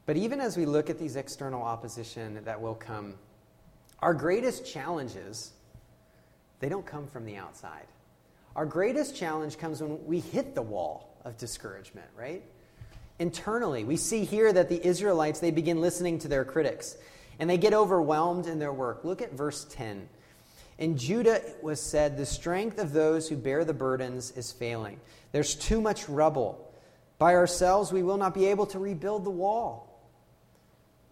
[0.06, 3.16] but even as we look at these external opposition that will come,
[4.00, 5.52] our greatest challenges,
[6.60, 7.86] they don't come from the outside.
[8.56, 12.42] Our greatest challenge comes when we hit the wall of discouragement, right?
[13.18, 16.96] Internally, we see here that the Israelites, they begin listening to their critics
[17.38, 19.04] and they get overwhelmed in their work.
[19.04, 20.08] Look at verse 10.
[20.78, 25.00] In Judah it was said, The strength of those who bear the burdens is failing.
[25.32, 26.72] There's too much rubble.
[27.18, 29.93] By ourselves, we will not be able to rebuild the wall.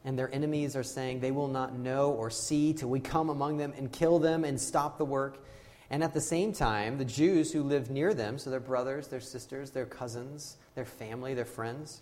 [0.05, 3.57] And their enemies are saying, They will not know or see till we come among
[3.57, 5.45] them and kill them and stop the work.
[5.91, 9.21] And at the same time, the Jews who lived near them, so their brothers, their
[9.21, 12.01] sisters, their cousins, their family, their friends,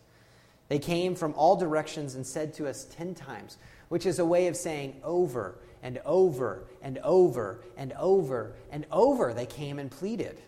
[0.69, 3.59] they came from all directions and said to us ten times,
[3.89, 9.35] which is a way of saying over and over and over and over and over.
[9.35, 10.41] They came and pleaded,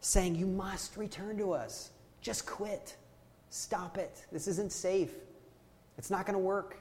[0.00, 1.90] saying, You must return to us.
[2.20, 2.96] Just quit.
[3.50, 4.24] Stop it.
[4.30, 5.12] This isn't safe.
[5.98, 6.78] It's not going to work.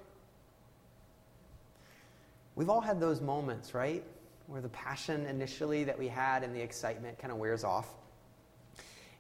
[2.56, 4.04] We've all had those moments, right?
[4.48, 7.88] where the passion initially that we had and the excitement kind of wears off.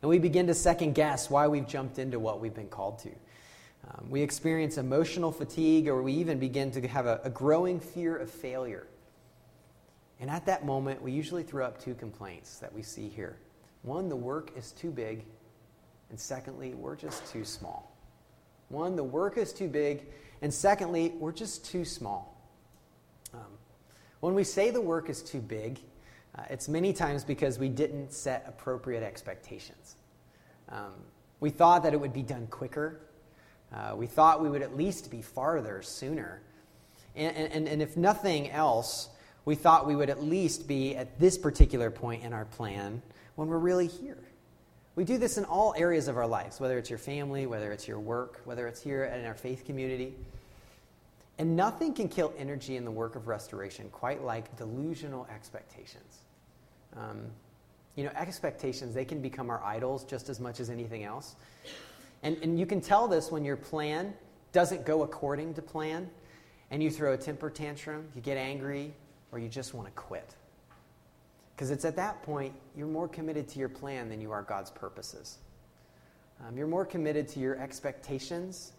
[0.01, 3.09] And we begin to second guess why we've jumped into what we've been called to.
[3.89, 8.15] Um, we experience emotional fatigue, or we even begin to have a, a growing fear
[8.15, 8.87] of failure.
[10.19, 13.37] And at that moment, we usually throw up two complaints that we see here.
[13.81, 15.25] One, the work is too big,
[16.09, 17.97] and secondly, we're just too small.
[18.69, 20.05] One, the work is too big,
[20.41, 22.32] and secondly, we're just too small.
[24.23, 25.81] When we say the work is too big,
[26.33, 29.97] uh, it's many times because we didn't set appropriate expectations.
[30.69, 30.93] Um,
[31.41, 33.01] we thought that it would be done quicker.
[33.75, 36.41] Uh, we thought we would at least be farther sooner.
[37.17, 39.09] And, and, and if nothing else,
[39.43, 43.01] we thought we would at least be at this particular point in our plan
[43.35, 44.23] when we're really here.
[44.95, 47.89] We do this in all areas of our lives, whether it's your family, whether it's
[47.89, 50.15] your work, whether it's here in our faith community.
[51.39, 56.19] And nothing can kill energy in the work of restoration quite like delusional expectations.
[56.95, 57.21] Um,
[57.95, 61.35] you know, expectations, they can become our idols just as much as anything else.
[62.21, 64.13] And, and you can tell this when your plan
[64.51, 66.09] doesn't go according to plan
[66.71, 68.93] and you throw a temper tantrum, you get angry,
[69.31, 70.35] or you just want to quit.
[71.55, 74.71] Because it's at that point you're more committed to your plan than you are God's
[74.71, 75.37] purposes.
[76.47, 78.73] Um, you're more committed to your expectations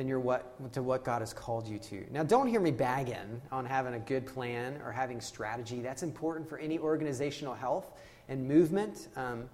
[0.00, 2.06] than you're what, to what God has called you to.
[2.10, 5.82] Now, don't hear me bagging on having a good plan or having strategy.
[5.82, 7.92] That's important for any organizational health
[8.30, 9.08] and movement.
[9.14, 9.50] Um,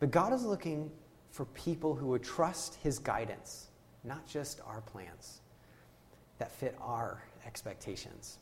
[0.00, 0.90] but God is looking
[1.30, 3.68] for people who would trust His guidance,
[4.02, 5.40] not just our plans.
[6.38, 8.38] that fit our expectations.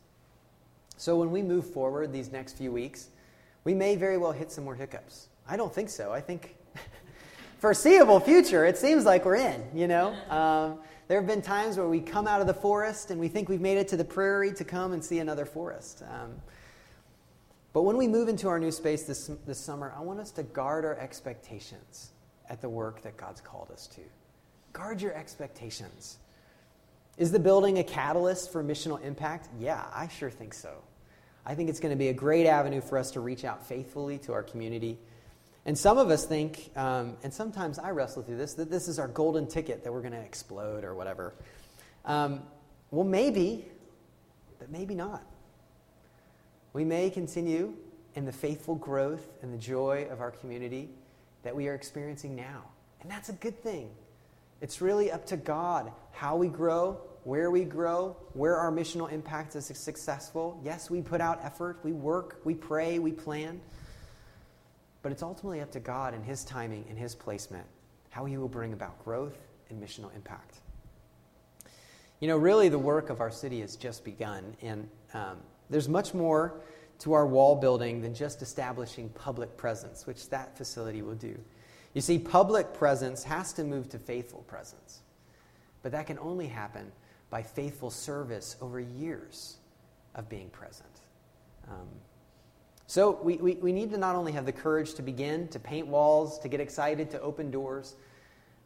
[0.96, 3.08] So when we move forward these next few weeks,
[3.64, 5.28] we may very well hit some more hiccups.
[5.46, 6.10] I don't think so.
[6.10, 6.56] I think
[7.58, 10.14] foreseeable future, it seems like we're in, you know?
[10.30, 13.48] Um, there have been times where we come out of the forest and we think
[13.48, 16.02] we've made it to the prairie to come and see another forest.
[16.02, 16.34] Um,
[17.72, 20.42] but when we move into our new space this, this summer, I want us to
[20.42, 22.10] guard our expectations
[22.50, 24.02] at the work that God's called us to.
[24.74, 26.18] Guard your expectations.
[27.16, 29.48] Is the building a catalyst for missional impact?
[29.58, 30.74] Yeah, I sure think so.
[31.46, 34.18] I think it's going to be a great avenue for us to reach out faithfully
[34.18, 34.98] to our community.
[35.68, 38.98] And some of us think, um, and sometimes I wrestle through this, that this is
[38.98, 41.34] our golden ticket that we're going to explode or whatever.
[42.06, 42.40] Um,
[42.90, 43.66] well, maybe,
[44.58, 45.22] but maybe not.
[46.72, 47.74] We may continue
[48.14, 50.88] in the faithful growth and the joy of our community
[51.42, 52.62] that we are experiencing now.
[53.02, 53.90] And that's a good thing.
[54.62, 59.54] It's really up to God how we grow, where we grow, where our missional impact
[59.54, 60.58] is successful.
[60.64, 63.60] Yes, we put out effort, we work, we pray, we plan.
[65.08, 67.64] But it's ultimately up to God and His timing and His placement,
[68.10, 69.38] how He will bring about growth
[69.70, 70.58] and missional impact.
[72.20, 75.38] You know, really, the work of our city has just begun, and um,
[75.70, 76.60] there's much more
[76.98, 81.38] to our wall building than just establishing public presence, which that facility will do.
[81.94, 85.00] You see, public presence has to move to faithful presence.
[85.82, 86.92] But that can only happen
[87.30, 89.56] by faithful service over years
[90.14, 91.00] of being present.
[91.66, 91.88] Um,
[92.88, 95.86] so we, we, we need to not only have the courage to begin, to paint
[95.86, 97.96] walls, to get excited, to open doors,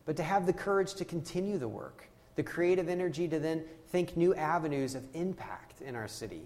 [0.06, 4.16] but to have the courage to continue the work, the creative energy to then think
[4.16, 6.42] new avenues of impact in our city,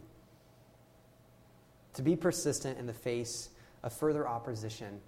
[1.92, 3.50] to be persistent in the face
[3.82, 4.98] of further opposition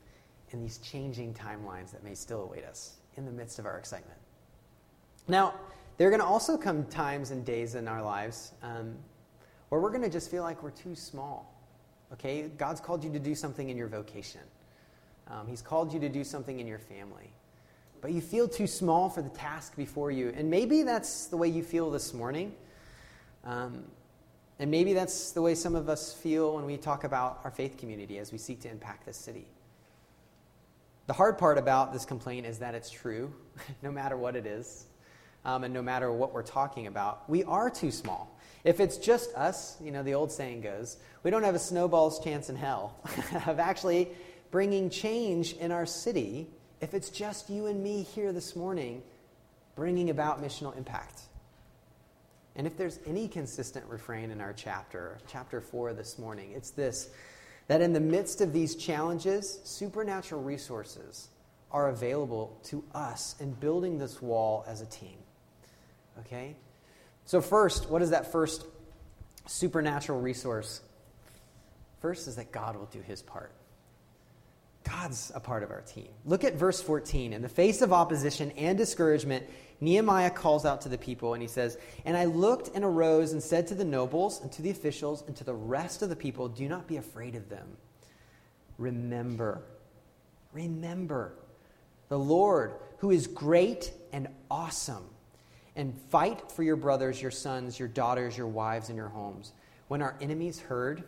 [0.51, 4.21] in these changing timelines that may still await us in the midst of our excitement.
[5.27, 5.55] Now,
[5.97, 8.95] there are going to also come times and days in our lives um,
[9.71, 11.58] where we're going to just feel like we're too small.
[12.13, 12.51] Okay?
[12.57, 14.43] God's called you to do something in your vocation,
[15.29, 17.31] um, He's called you to do something in your family.
[18.01, 20.33] But you feel too small for the task before you.
[20.37, 22.55] And maybe that's the way you feel this morning.
[23.45, 23.85] Um,
[24.61, 27.77] and maybe that's the way some of us feel when we talk about our faith
[27.77, 29.47] community as we seek to impact this city.
[31.07, 33.33] The hard part about this complaint is that it's true,
[33.83, 34.87] no matter what it is,
[35.45, 37.29] um, and no matter what we're talking about.
[37.29, 38.38] We are too small.
[38.65, 42.23] If it's just us, you know, the old saying goes, we don't have a snowball's
[42.23, 42.97] chance in hell
[43.47, 44.09] of actually
[44.51, 46.49] bringing change in our city
[46.81, 49.03] if it's just you and me here this morning
[49.75, 51.23] bringing about missional impact.
[52.57, 57.11] And if there's any consistent refrain in our chapter, chapter 4 this morning, it's this
[57.69, 61.29] that in the midst of these challenges, supernatural resources
[61.71, 65.19] are available to us in building this wall as a team.
[66.21, 66.57] Okay?
[67.29, 68.65] So, first, what is that first
[69.47, 70.81] supernatural resource?
[72.01, 73.53] First is that God will do his part.
[74.83, 76.09] God's a part of our team.
[76.25, 77.35] Look at verse 14.
[77.35, 79.45] In the face of opposition and discouragement,
[79.83, 83.43] Nehemiah calls out to the people and he says, And I looked and arose and
[83.43, 86.49] said to the nobles and to the officials and to the rest of the people,
[86.49, 87.77] Do not be afraid of them.
[88.79, 89.61] Remember,
[90.55, 91.35] remember
[92.09, 95.05] the Lord who is great and awesome.
[95.79, 99.53] And fight for your brothers, your sons, your daughters, your wives, and your homes.
[99.87, 101.05] When our enemies heard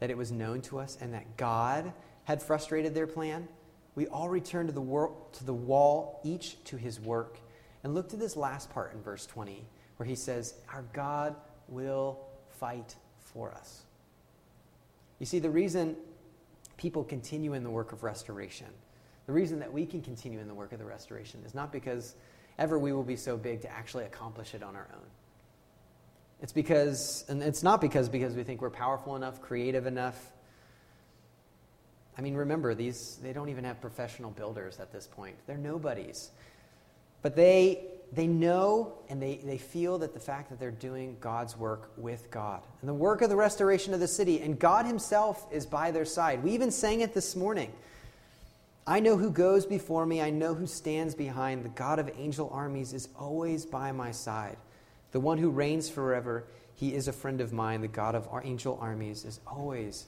[0.00, 1.92] that it was known to us and that God
[2.24, 3.46] had frustrated their plan,
[3.94, 7.38] we all returned to the, wor- to the wall, each to his work.
[7.84, 9.64] And look to this last part in verse 20,
[9.98, 11.36] where he says, Our God
[11.68, 13.82] will fight for us.
[15.18, 15.96] You see, the reason
[16.78, 18.68] people continue in the work of restoration,
[19.26, 22.14] the reason that we can continue in the work of the restoration is not because
[22.58, 25.06] ever we will be so big to actually accomplish it on our own.
[26.42, 30.32] It's because, and it's not because because we think we're powerful enough, creative enough.
[32.18, 35.36] I mean, remember, these, they don't even have professional builders at this point.
[35.46, 36.30] They're nobodies.
[37.22, 41.56] But they, they know and they, they feel that the fact that they're doing God's
[41.56, 45.46] work with God and the work of the restoration of the city, and God Himself
[45.52, 46.42] is by their side.
[46.42, 47.72] We even sang it this morning.
[48.86, 51.64] I know who goes before me, I know who stands behind.
[51.64, 54.56] The God of angel armies is always by my side.
[55.12, 57.80] The one who reigns forever, He is a friend of mine.
[57.80, 60.06] The God of our angel armies is always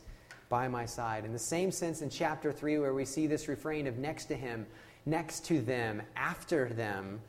[0.49, 1.25] by my side.
[1.25, 4.35] In the same sense, in chapter 3, where we see this refrain of next to
[4.35, 4.67] Him,
[5.07, 7.21] next to them, after them,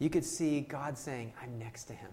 [0.00, 2.10] you could see God saying, I'm next to him.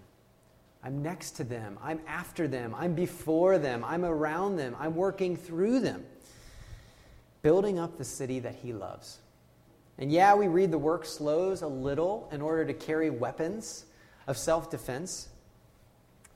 [0.83, 1.79] I'm next to them.
[1.81, 2.75] I'm after them.
[2.75, 3.83] I'm before them.
[3.83, 4.75] I'm around them.
[4.77, 6.05] I'm working through them.
[7.41, 9.19] Building up the city that he loves.
[9.97, 13.85] And yeah, we read the work slows a little in order to carry weapons
[14.27, 15.29] of self defense.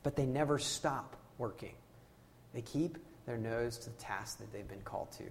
[0.03, 1.73] but they never stop working.
[2.53, 5.23] They keep their nose to the task that they've been called to.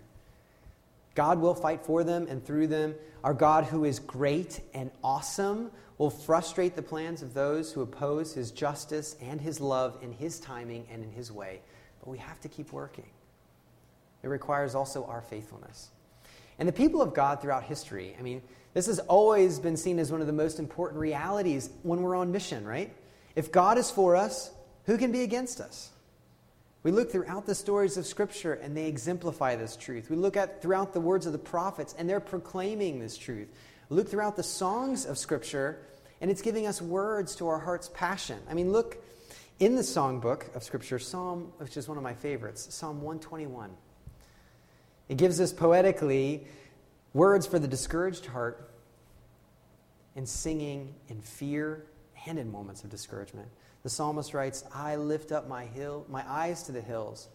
[1.17, 2.95] God will fight for them and through them.
[3.25, 8.33] Our God, who is great and awesome, will frustrate the plans of those who oppose
[8.33, 11.61] his justice and his love in his timing and in his way.
[12.01, 13.09] But we have to keep working.
[14.23, 15.89] It requires also our faithfulness.
[16.59, 18.43] And the people of God throughout history, I mean,
[18.75, 22.31] this has always been seen as one of the most important realities when we're on
[22.31, 22.95] mission, right?
[23.35, 24.51] If God is for us,
[24.85, 25.91] who can be against us?
[26.83, 30.09] We look throughout the stories of Scripture and they exemplify this truth.
[30.09, 33.49] We look at throughout the words of the prophets and they're proclaiming this truth.
[33.91, 35.81] Look throughout the songs of Scripture
[36.21, 38.39] and it's giving us words to our heart's passion.
[38.49, 39.03] I mean, look
[39.59, 43.71] in the songbook of Scripture, Psalm, which is one of my favorites, Psalm 121.
[45.11, 46.47] It gives us poetically
[47.15, 48.71] words for the discouraged heart
[50.15, 51.85] and singing in fear
[52.29, 53.49] and in moments of discouragement.
[53.83, 57.29] The psalmist writes, I lift up my, hill, my eyes to the hills.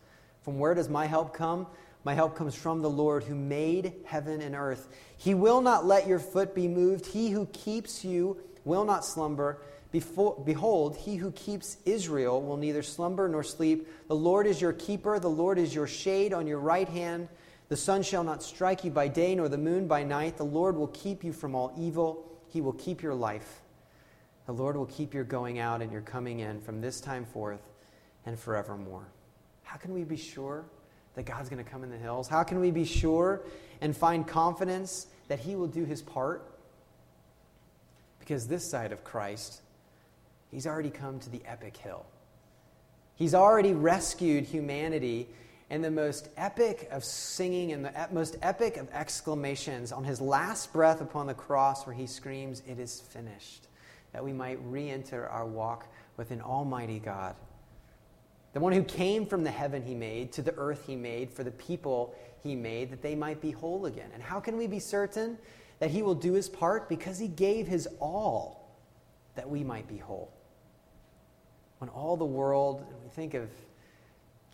[0.43, 1.67] From where does my help come?
[2.05, 4.87] My help comes from the Lord who made heaven and earth.
[5.17, 7.05] He will not let your foot be moved.
[7.05, 9.59] He who keeps you will not slumber.
[9.91, 13.89] Before, behold, he who keeps Israel will neither slumber nor sleep.
[14.07, 15.19] The Lord is your keeper.
[15.19, 17.27] The Lord is your shade on your right hand.
[17.67, 20.37] The sun shall not strike you by day, nor the moon by night.
[20.37, 22.23] The Lord will keep you from all evil.
[22.47, 23.61] He will keep your life.
[24.45, 27.61] The Lord will keep your going out and your coming in from this time forth
[28.25, 29.07] and forevermore.
[29.63, 30.65] How can we be sure
[31.15, 32.27] that God's going to come in the hills?
[32.27, 33.41] How can we be sure
[33.81, 36.59] and find confidence that He will do His part?
[38.19, 39.61] Because this side of Christ,
[40.51, 42.05] He's already come to the epic hill.
[43.15, 45.29] He's already rescued humanity
[45.69, 50.71] in the most epic of singing and the most epic of exclamations on his last
[50.71, 53.67] breath upon the cross, where he screams, It is finished
[54.13, 55.87] that we might re enter our walk
[56.17, 57.35] with an almighty God.
[58.53, 61.43] The one who came from the heaven he made to the earth he made for
[61.43, 64.09] the people he made, that they might be whole again.
[64.13, 65.37] And how can we be certain
[65.79, 66.87] that he will do his part?
[66.87, 68.77] Because he gave his all
[69.35, 70.31] that we might be whole.
[71.79, 73.49] When all the world, and we think of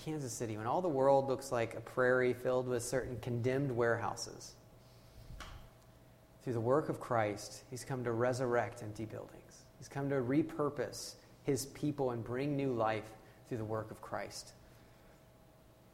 [0.04, 4.56] Kansas City, when all the world looks like a prairie filled with certain condemned warehouses,
[6.44, 9.64] through the work of Christ, he's come to resurrect empty buildings.
[9.78, 13.04] He's come to repurpose his people and bring new life
[13.48, 14.54] through the work of Christ.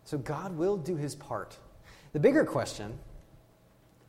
[0.06, 1.58] So God will do his part.
[2.14, 2.98] The bigger question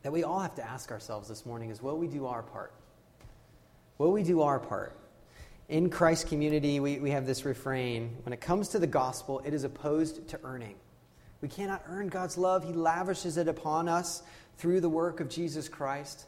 [0.03, 2.73] that we all have to ask ourselves this morning is will we do our part?
[3.97, 4.97] Will we do our part?
[5.69, 9.53] In Christ's community, we, we have this refrain when it comes to the gospel, it
[9.53, 10.75] is opposed to earning.
[11.41, 14.23] We cannot earn God's love, He lavishes it upon us
[14.57, 16.25] through the work of Jesus Christ.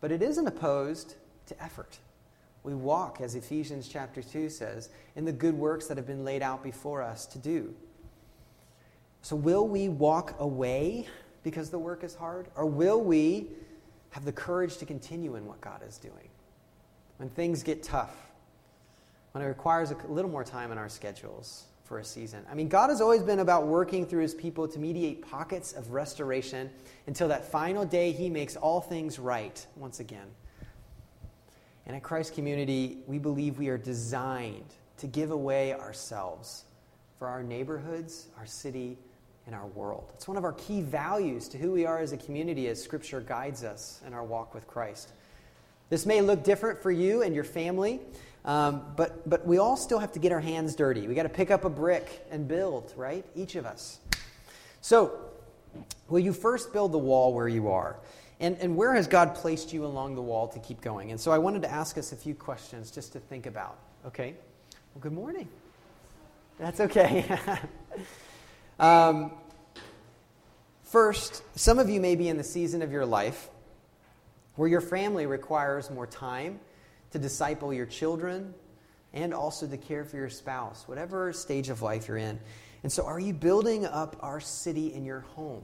[0.00, 1.16] But it isn't opposed
[1.46, 1.98] to effort.
[2.62, 6.40] We walk, as Ephesians chapter 2 says, in the good works that have been laid
[6.40, 7.74] out before us to do.
[9.22, 11.08] So, will we walk away
[11.42, 12.48] because the work is hard?
[12.54, 13.48] Or will we
[14.10, 16.28] have the courage to continue in what God is doing?
[17.16, 18.29] When things get tough,
[19.32, 22.44] when it requires a little more time in our schedules for a season.
[22.50, 25.90] I mean, God has always been about working through his people to mediate pockets of
[25.90, 26.70] restoration
[27.06, 30.28] until that final day he makes all things right once again.
[31.86, 36.64] And at Christ Community, we believe we are designed to give away ourselves
[37.18, 38.96] for our neighborhoods, our city,
[39.46, 40.12] and our world.
[40.14, 43.20] It's one of our key values to who we are as a community as Scripture
[43.20, 45.10] guides us in our walk with Christ.
[45.88, 48.00] This may look different for you and your family,
[48.44, 51.06] um, but, but we all still have to get our hands dirty.
[51.06, 53.24] We got to pick up a brick and build, right?
[53.34, 53.98] Each of us.
[54.80, 55.12] So,
[56.08, 57.96] will you first build the wall where you are?
[58.40, 61.10] And, and where has God placed you along the wall to keep going?
[61.10, 63.78] And so I wanted to ask us a few questions just to think about.
[64.06, 64.34] Okay?
[64.94, 65.46] Well, good morning.
[66.58, 67.26] That's okay.
[68.80, 69.32] um,
[70.84, 73.50] first, some of you may be in the season of your life
[74.56, 76.60] where your family requires more time
[77.10, 78.54] to disciple your children
[79.12, 82.38] and also to care for your spouse, whatever stage of life you're in.
[82.82, 85.62] And so, are you building up our city in your home?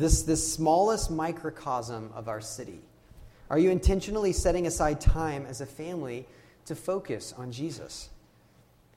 [0.00, 2.80] this, this smallest microcosm of our city?
[3.50, 6.26] Are you intentionally setting aside time as a family
[6.64, 8.08] to focus on Jesus?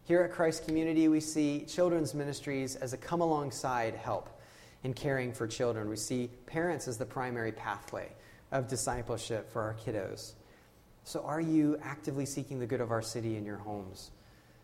[0.05, 4.29] Here at Christ Community, we see children's ministries as a come alongside help
[4.83, 5.89] in caring for children.
[5.89, 8.09] We see parents as the primary pathway
[8.53, 10.33] of discipleship for our kiddos.
[11.03, 14.11] So, are you actively seeking the good of our city in your homes?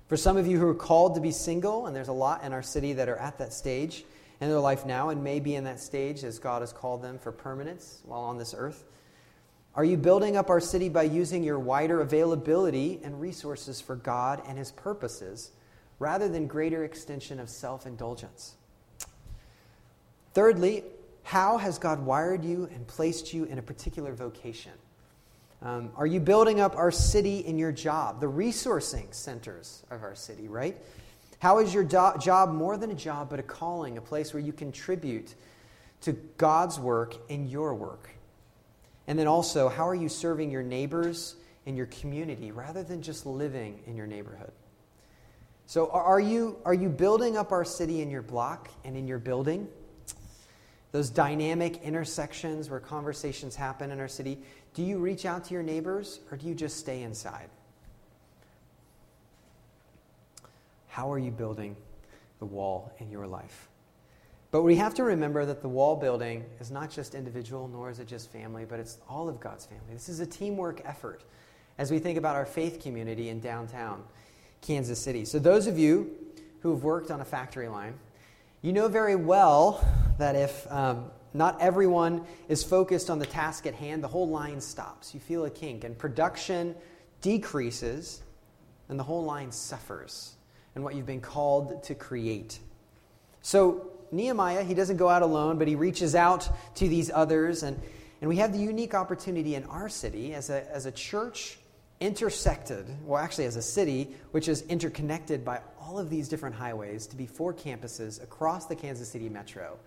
[0.07, 2.53] For some of you who are called to be single, and there's a lot in
[2.53, 4.05] our city that are at that stage,
[4.41, 7.19] in their life now and may be in that stage as God has called them
[7.19, 8.85] for permanence while on this earth.
[9.75, 14.41] Are you building up our city by using your wider availability and resources for God
[14.47, 15.51] and His purposes
[15.99, 18.55] rather than greater extension of self indulgence?
[20.33, 20.83] Thirdly,
[21.23, 24.71] how has God wired you and placed you in a particular vocation?
[25.61, 30.15] Um, are you building up our city in your job, the resourcing centers of our
[30.15, 30.77] city, right?
[31.39, 34.41] How is your do- job more than a job, but a calling, a place where
[34.41, 35.35] you contribute
[36.01, 38.09] to God's work in your work?
[39.07, 41.35] And then also, how are you serving your neighbors
[41.65, 44.51] and your community rather than just living in your neighborhood?
[45.65, 49.19] So, are you, are you building up our city in your block and in your
[49.19, 49.67] building?
[50.91, 54.39] Those dynamic intersections where conversations happen in our city.
[54.73, 57.49] Do you reach out to your neighbors or do you just stay inside?
[60.87, 61.75] How are you building
[62.39, 63.67] the wall in your life?
[64.51, 67.99] But we have to remember that the wall building is not just individual, nor is
[67.99, 69.93] it just family, but it's all of God's family.
[69.93, 71.21] This is a teamwork effort
[71.77, 74.03] as we think about our faith community in downtown
[74.61, 75.23] Kansas City.
[75.23, 76.15] So, those of you
[76.61, 77.93] who have worked on a factory line,
[78.61, 79.85] you know very well
[80.17, 84.61] that if um, not everyone is focused on the task at hand, the whole line
[84.61, 85.13] stops.
[85.13, 86.75] You feel a kink, and production
[87.21, 88.21] decreases,
[88.89, 90.35] and the whole line suffers
[90.75, 92.59] and what you've been called to create.
[93.41, 97.63] So, Nehemiah, he doesn't go out alone, but he reaches out to these others.
[97.63, 97.79] And,
[98.21, 101.59] and we have the unique opportunity in our city as a, as a church
[101.99, 107.05] intersected, well, actually, as a city, which is interconnected by all of these different highways,
[107.07, 109.77] to be four campuses across the Kansas City metro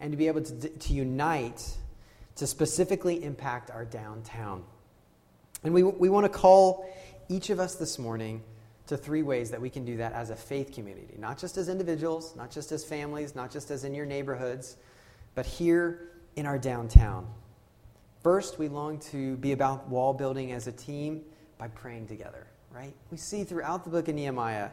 [0.00, 1.76] and to be able to, to unite
[2.36, 4.62] to specifically impact our downtown.
[5.64, 6.88] And we, we want to call
[7.28, 8.42] each of us this morning
[8.86, 11.68] to three ways that we can do that as a faith community, not just as
[11.68, 14.76] individuals, not just as families, not just as in your neighborhoods,
[15.34, 17.26] but here in our downtown.
[18.22, 21.22] First, we long to be about wall building as a team
[21.58, 22.92] by praying together, right?
[23.10, 24.70] We see throughout the book of Nehemiah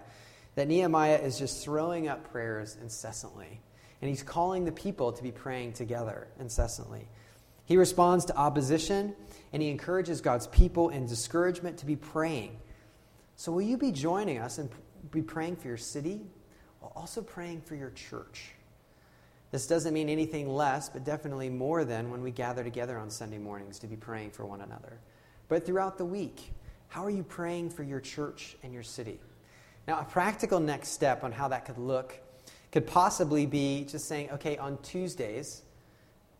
[0.55, 3.61] that Nehemiah is just throwing up prayers incessantly,
[4.03, 7.07] and he's calling the people to be praying together incessantly.
[7.63, 9.15] He responds to opposition,
[9.53, 12.59] and he encourages God's people in discouragement to be praying
[13.35, 14.69] so, will you be joining us and
[15.11, 16.21] be praying for your city
[16.79, 18.51] while also praying for your church?
[19.51, 23.37] This doesn't mean anything less, but definitely more than when we gather together on Sunday
[23.37, 24.99] mornings to be praying for one another.
[25.47, 26.53] But throughout the week,
[26.87, 29.19] how are you praying for your church and your city?
[29.87, 32.17] Now, a practical next step on how that could look
[32.73, 35.61] could possibly be just saying, okay, on Tuesdays,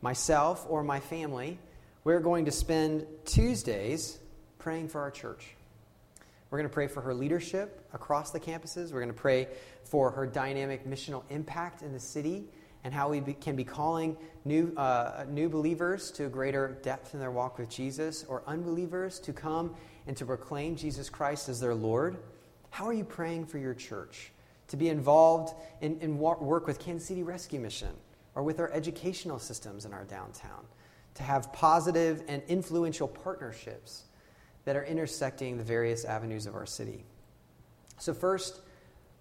[0.02, 1.60] myself or my family,
[2.06, 4.18] we're going to spend Tuesdays
[4.58, 5.56] praying for our church.
[6.50, 8.92] We're going to pray for her leadership across the campuses.
[8.92, 9.48] We're going to pray
[9.84, 12.46] for her dynamic missional impact in the city
[12.84, 17.14] and how we be, can be calling new, uh, new believers to a greater depth
[17.14, 19.76] in their walk with Jesus or unbelievers to come
[20.08, 22.18] and to proclaim Jesus Christ as their Lord.
[22.72, 24.32] How are you praying for your church?
[24.70, 27.92] To be involved in, in work with Kansas City Rescue Mission
[28.36, 30.66] or with our educational systems in our downtown.
[31.16, 34.06] To have positive and influential partnerships
[34.66, 37.04] that are intersecting the various avenues of our city.
[38.00, 38.62] So, first,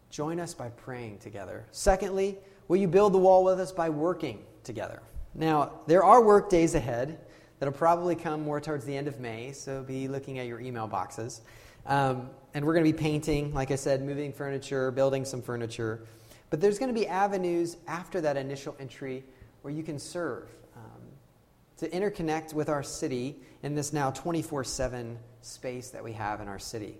[0.08, 1.66] join us by praying together.
[1.70, 2.38] Secondly,
[2.68, 5.02] will you build the wall with us by working together?
[5.34, 7.18] Now, there are work days ahead
[7.58, 10.86] that'll probably come more towards the end of May, so be looking at your email
[10.86, 11.42] boxes.
[11.86, 16.06] Um, and we're going to be painting, like I said, moving furniture, building some furniture.
[16.50, 19.24] But there's going to be avenues after that initial entry
[19.62, 21.02] where you can serve, um,
[21.78, 26.48] to interconnect with our city in this now 24 7 space that we have in
[26.48, 26.96] our city?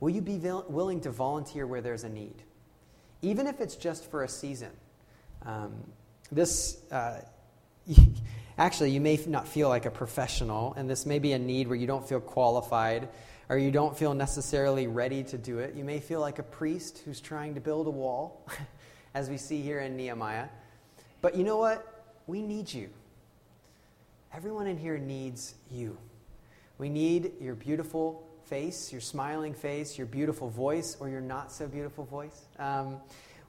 [0.00, 2.42] Will you be willing to volunteer where there's a need?
[3.22, 4.70] Even if it's just for a season.
[5.44, 5.74] Um,
[6.32, 7.20] this, uh,
[8.58, 11.76] actually, you may not feel like a professional, and this may be a need where
[11.76, 13.08] you don't feel qualified
[13.50, 15.74] or you don't feel necessarily ready to do it.
[15.74, 18.46] You may feel like a priest who's trying to build a wall,
[19.14, 20.46] as we see here in Nehemiah.
[21.20, 22.04] But you know what?
[22.28, 22.88] We need you.
[24.32, 25.98] Everyone in here needs you.
[26.78, 31.66] We need your beautiful face, your smiling face, your beautiful voice, or your not so
[31.66, 32.42] beautiful voice.
[32.60, 32.98] Um,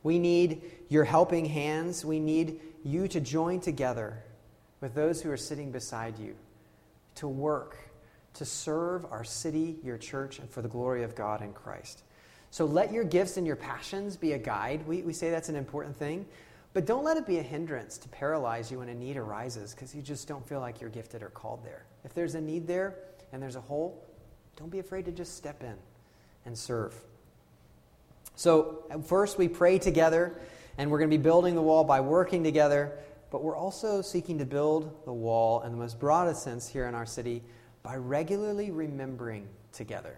[0.02, 2.04] we need your helping hands.
[2.04, 4.24] We need you to join together
[4.82, 6.36] with those who are sitting beside you
[7.16, 7.78] to work,
[8.34, 12.04] to serve our city, your church, and for the glory of God in Christ.
[12.50, 14.86] So let your gifts and your passions be a guide.
[14.86, 16.26] We, we say that's an important thing.
[16.74, 19.94] But don't let it be a hindrance to paralyze you when a need arises because
[19.94, 21.86] you just don't feel like you're gifted or called there.
[22.06, 22.96] If there's a need there,
[23.32, 24.04] and there's a hole,
[24.58, 25.76] don't be afraid to just step in
[26.46, 26.94] and serve.
[28.36, 30.40] So, first, we pray together,
[30.78, 32.98] and we're going to be building the wall by working together,
[33.30, 36.96] but we're also seeking to build the wall in the most broadest sense here in
[36.96, 37.44] our city
[37.84, 40.18] by regularly remembering together.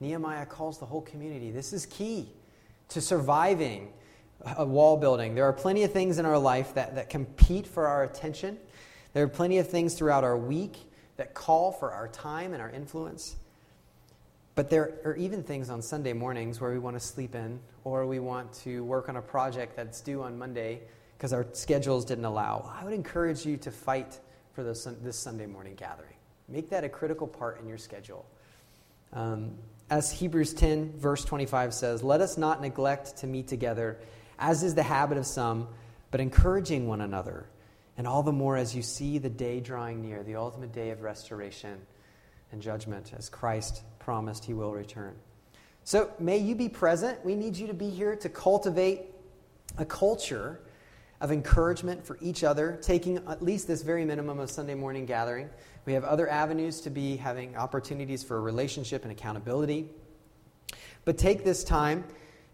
[0.00, 1.50] Nehemiah calls the whole community.
[1.50, 2.28] This is key
[2.88, 3.92] to surviving
[4.56, 5.34] a wall building.
[5.34, 8.58] There are plenty of things in our life that, that compete for our attention.
[9.12, 10.76] There are plenty of things throughout our week
[11.16, 13.36] that call for our time and our influence.
[14.54, 18.06] But there are even things on Sunday mornings where we want to sleep in or
[18.06, 20.80] we want to work on a project that's due on Monday
[21.16, 22.70] because our schedules didn't allow.
[22.78, 24.18] I would encourage you to fight
[24.52, 26.13] for this, this Sunday morning gathering.
[26.48, 28.26] Make that a critical part in your schedule.
[29.12, 29.52] Um,
[29.90, 33.98] as Hebrews 10, verse 25 says, Let us not neglect to meet together,
[34.38, 35.68] as is the habit of some,
[36.10, 37.46] but encouraging one another,
[37.96, 41.02] and all the more as you see the day drawing near, the ultimate day of
[41.02, 41.78] restoration
[42.52, 45.14] and judgment, as Christ promised he will return.
[45.84, 47.24] So may you be present.
[47.24, 49.02] We need you to be here to cultivate
[49.76, 50.60] a culture
[51.20, 55.48] of encouragement for each other, taking at least this very minimum of Sunday morning gathering.
[55.86, 59.88] We have other avenues to be having opportunities for relationship and accountability.
[61.04, 62.04] But take this time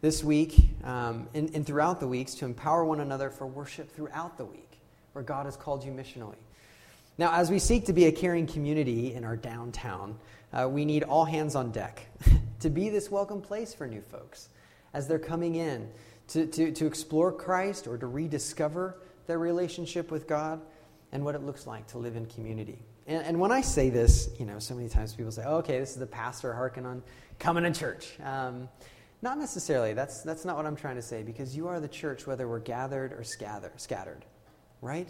[0.01, 4.37] this week um, and, and throughout the weeks to empower one another for worship throughout
[4.37, 4.81] the week,
[5.13, 6.37] where God has called you missionally.
[7.19, 10.19] Now, as we seek to be a caring community in our downtown,
[10.53, 12.07] uh, we need all hands on deck
[12.61, 14.49] to be this welcome place for new folks
[14.95, 15.89] as they're coming in
[16.31, 20.61] to, to, to explore Christ or to rediscover their relationship with God
[21.13, 22.83] and what it looks like to live in community.
[23.07, 25.79] And, and when I say this, you know, so many times people say, oh, okay,
[25.79, 27.03] this is the pastor harking on
[27.39, 28.17] coming to church.
[28.23, 28.69] Um,
[29.23, 29.93] not necessarily.
[29.93, 32.61] That's, that's not what I'm trying to say, because you are the church whether we're
[32.61, 34.25] gathered or scattered, scattered
[34.81, 35.09] right?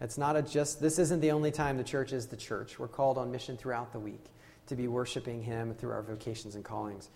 [0.00, 2.78] It's not a just, this isn't the only time the church is the church.
[2.78, 4.24] We're called on mission throughout the week
[4.66, 7.10] to be worshiping Him through our vocations and callings.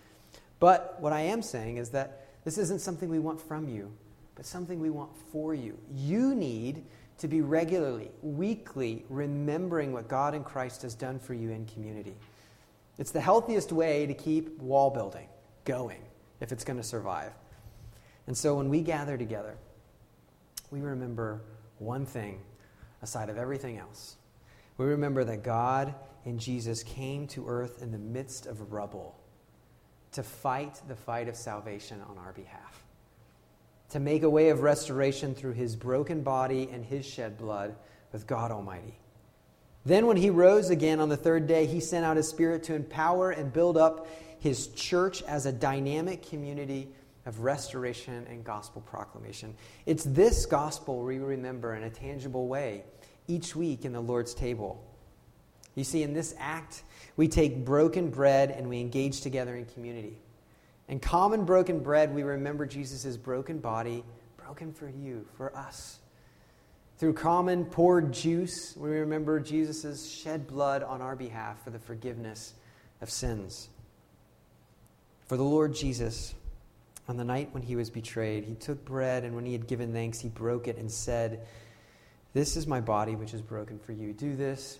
[0.60, 3.90] But what I am saying is that this isn't something we want from you,
[4.34, 5.78] but something we want for you.
[5.94, 6.84] You need
[7.18, 12.14] to be regularly, weekly, remembering what God and Christ has done for you in community.
[12.98, 15.28] It's the healthiest way to keep wall building
[15.64, 16.02] going
[16.40, 17.32] if it's going to survive.
[18.26, 19.56] And so when we gather together,
[20.70, 21.42] we remember
[21.78, 22.40] one thing
[23.02, 24.16] aside of everything else.
[24.76, 29.18] We remember that God and Jesus came to earth in the midst of rubble
[30.14, 32.82] to fight the fight of salvation on our behalf,
[33.90, 37.74] to make a way of restoration through his broken body and his shed blood
[38.12, 38.98] with God Almighty.
[39.84, 42.74] Then, when he rose again on the third day, he sent out his Spirit to
[42.74, 44.06] empower and build up
[44.38, 46.88] his church as a dynamic community
[47.26, 49.54] of restoration and gospel proclamation.
[49.84, 52.84] It's this gospel we remember in a tangible way
[53.26, 54.82] each week in the Lord's table.
[55.74, 56.82] You see, in this act,
[57.16, 60.18] we take broken bread and we engage together in community.
[60.88, 64.04] In common broken bread, we remember Jesus' broken body,
[64.36, 65.98] broken for you, for us.
[66.98, 72.54] Through common poured juice, we remember Jesus' shed blood on our behalf for the forgiveness
[73.00, 73.68] of sins.
[75.26, 76.34] For the Lord Jesus,
[77.08, 79.92] on the night when he was betrayed, he took bread, and when he had given
[79.92, 81.46] thanks, he broke it and said,
[82.32, 84.12] This is my body, which is broken for you.
[84.12, 84.78] Do this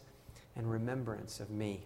[0.57, 1.81] in remembrance of me.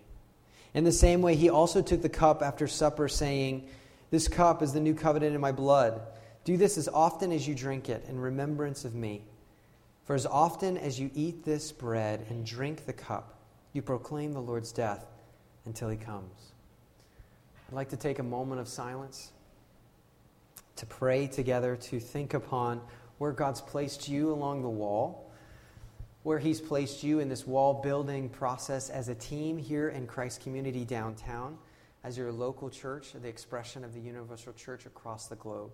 [0.75, 3.69] In the same way, he also took the cup after supper, saying,
[4.11, 6.01] This cup is the new covenant in my blood.
[6.45, 9.23] Do this as often as you drink it in remembrance of me.
[10.05, 13.39] For as often as you eat this bread and drink the cup,
[13.73, 15.07] you proclaim the Lord's death
[15.67, 16.53] until he comes.
[17.69, 19.33] I'd like to take a moment of silence
[20.77, 22.81] to pray together, to think upon
[23.19, 25.28] where God's placed you along the wall,
[26.29, 30.43] where He's placed you in this wall building process as a team here in Christ
[30.43, 31.57] Community downtown,
[32.05, 35.71] as your local church, the expression of the universal church across the globe,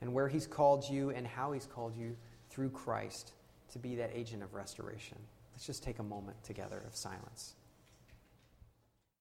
[0.00, 2.16] and where He's called you and how He's called you
[2.50, 3.30] through Christ
[3.70, 5.18] to be that agent of restoration.
[5.52, 7.54] Let's just take a moment together of silence.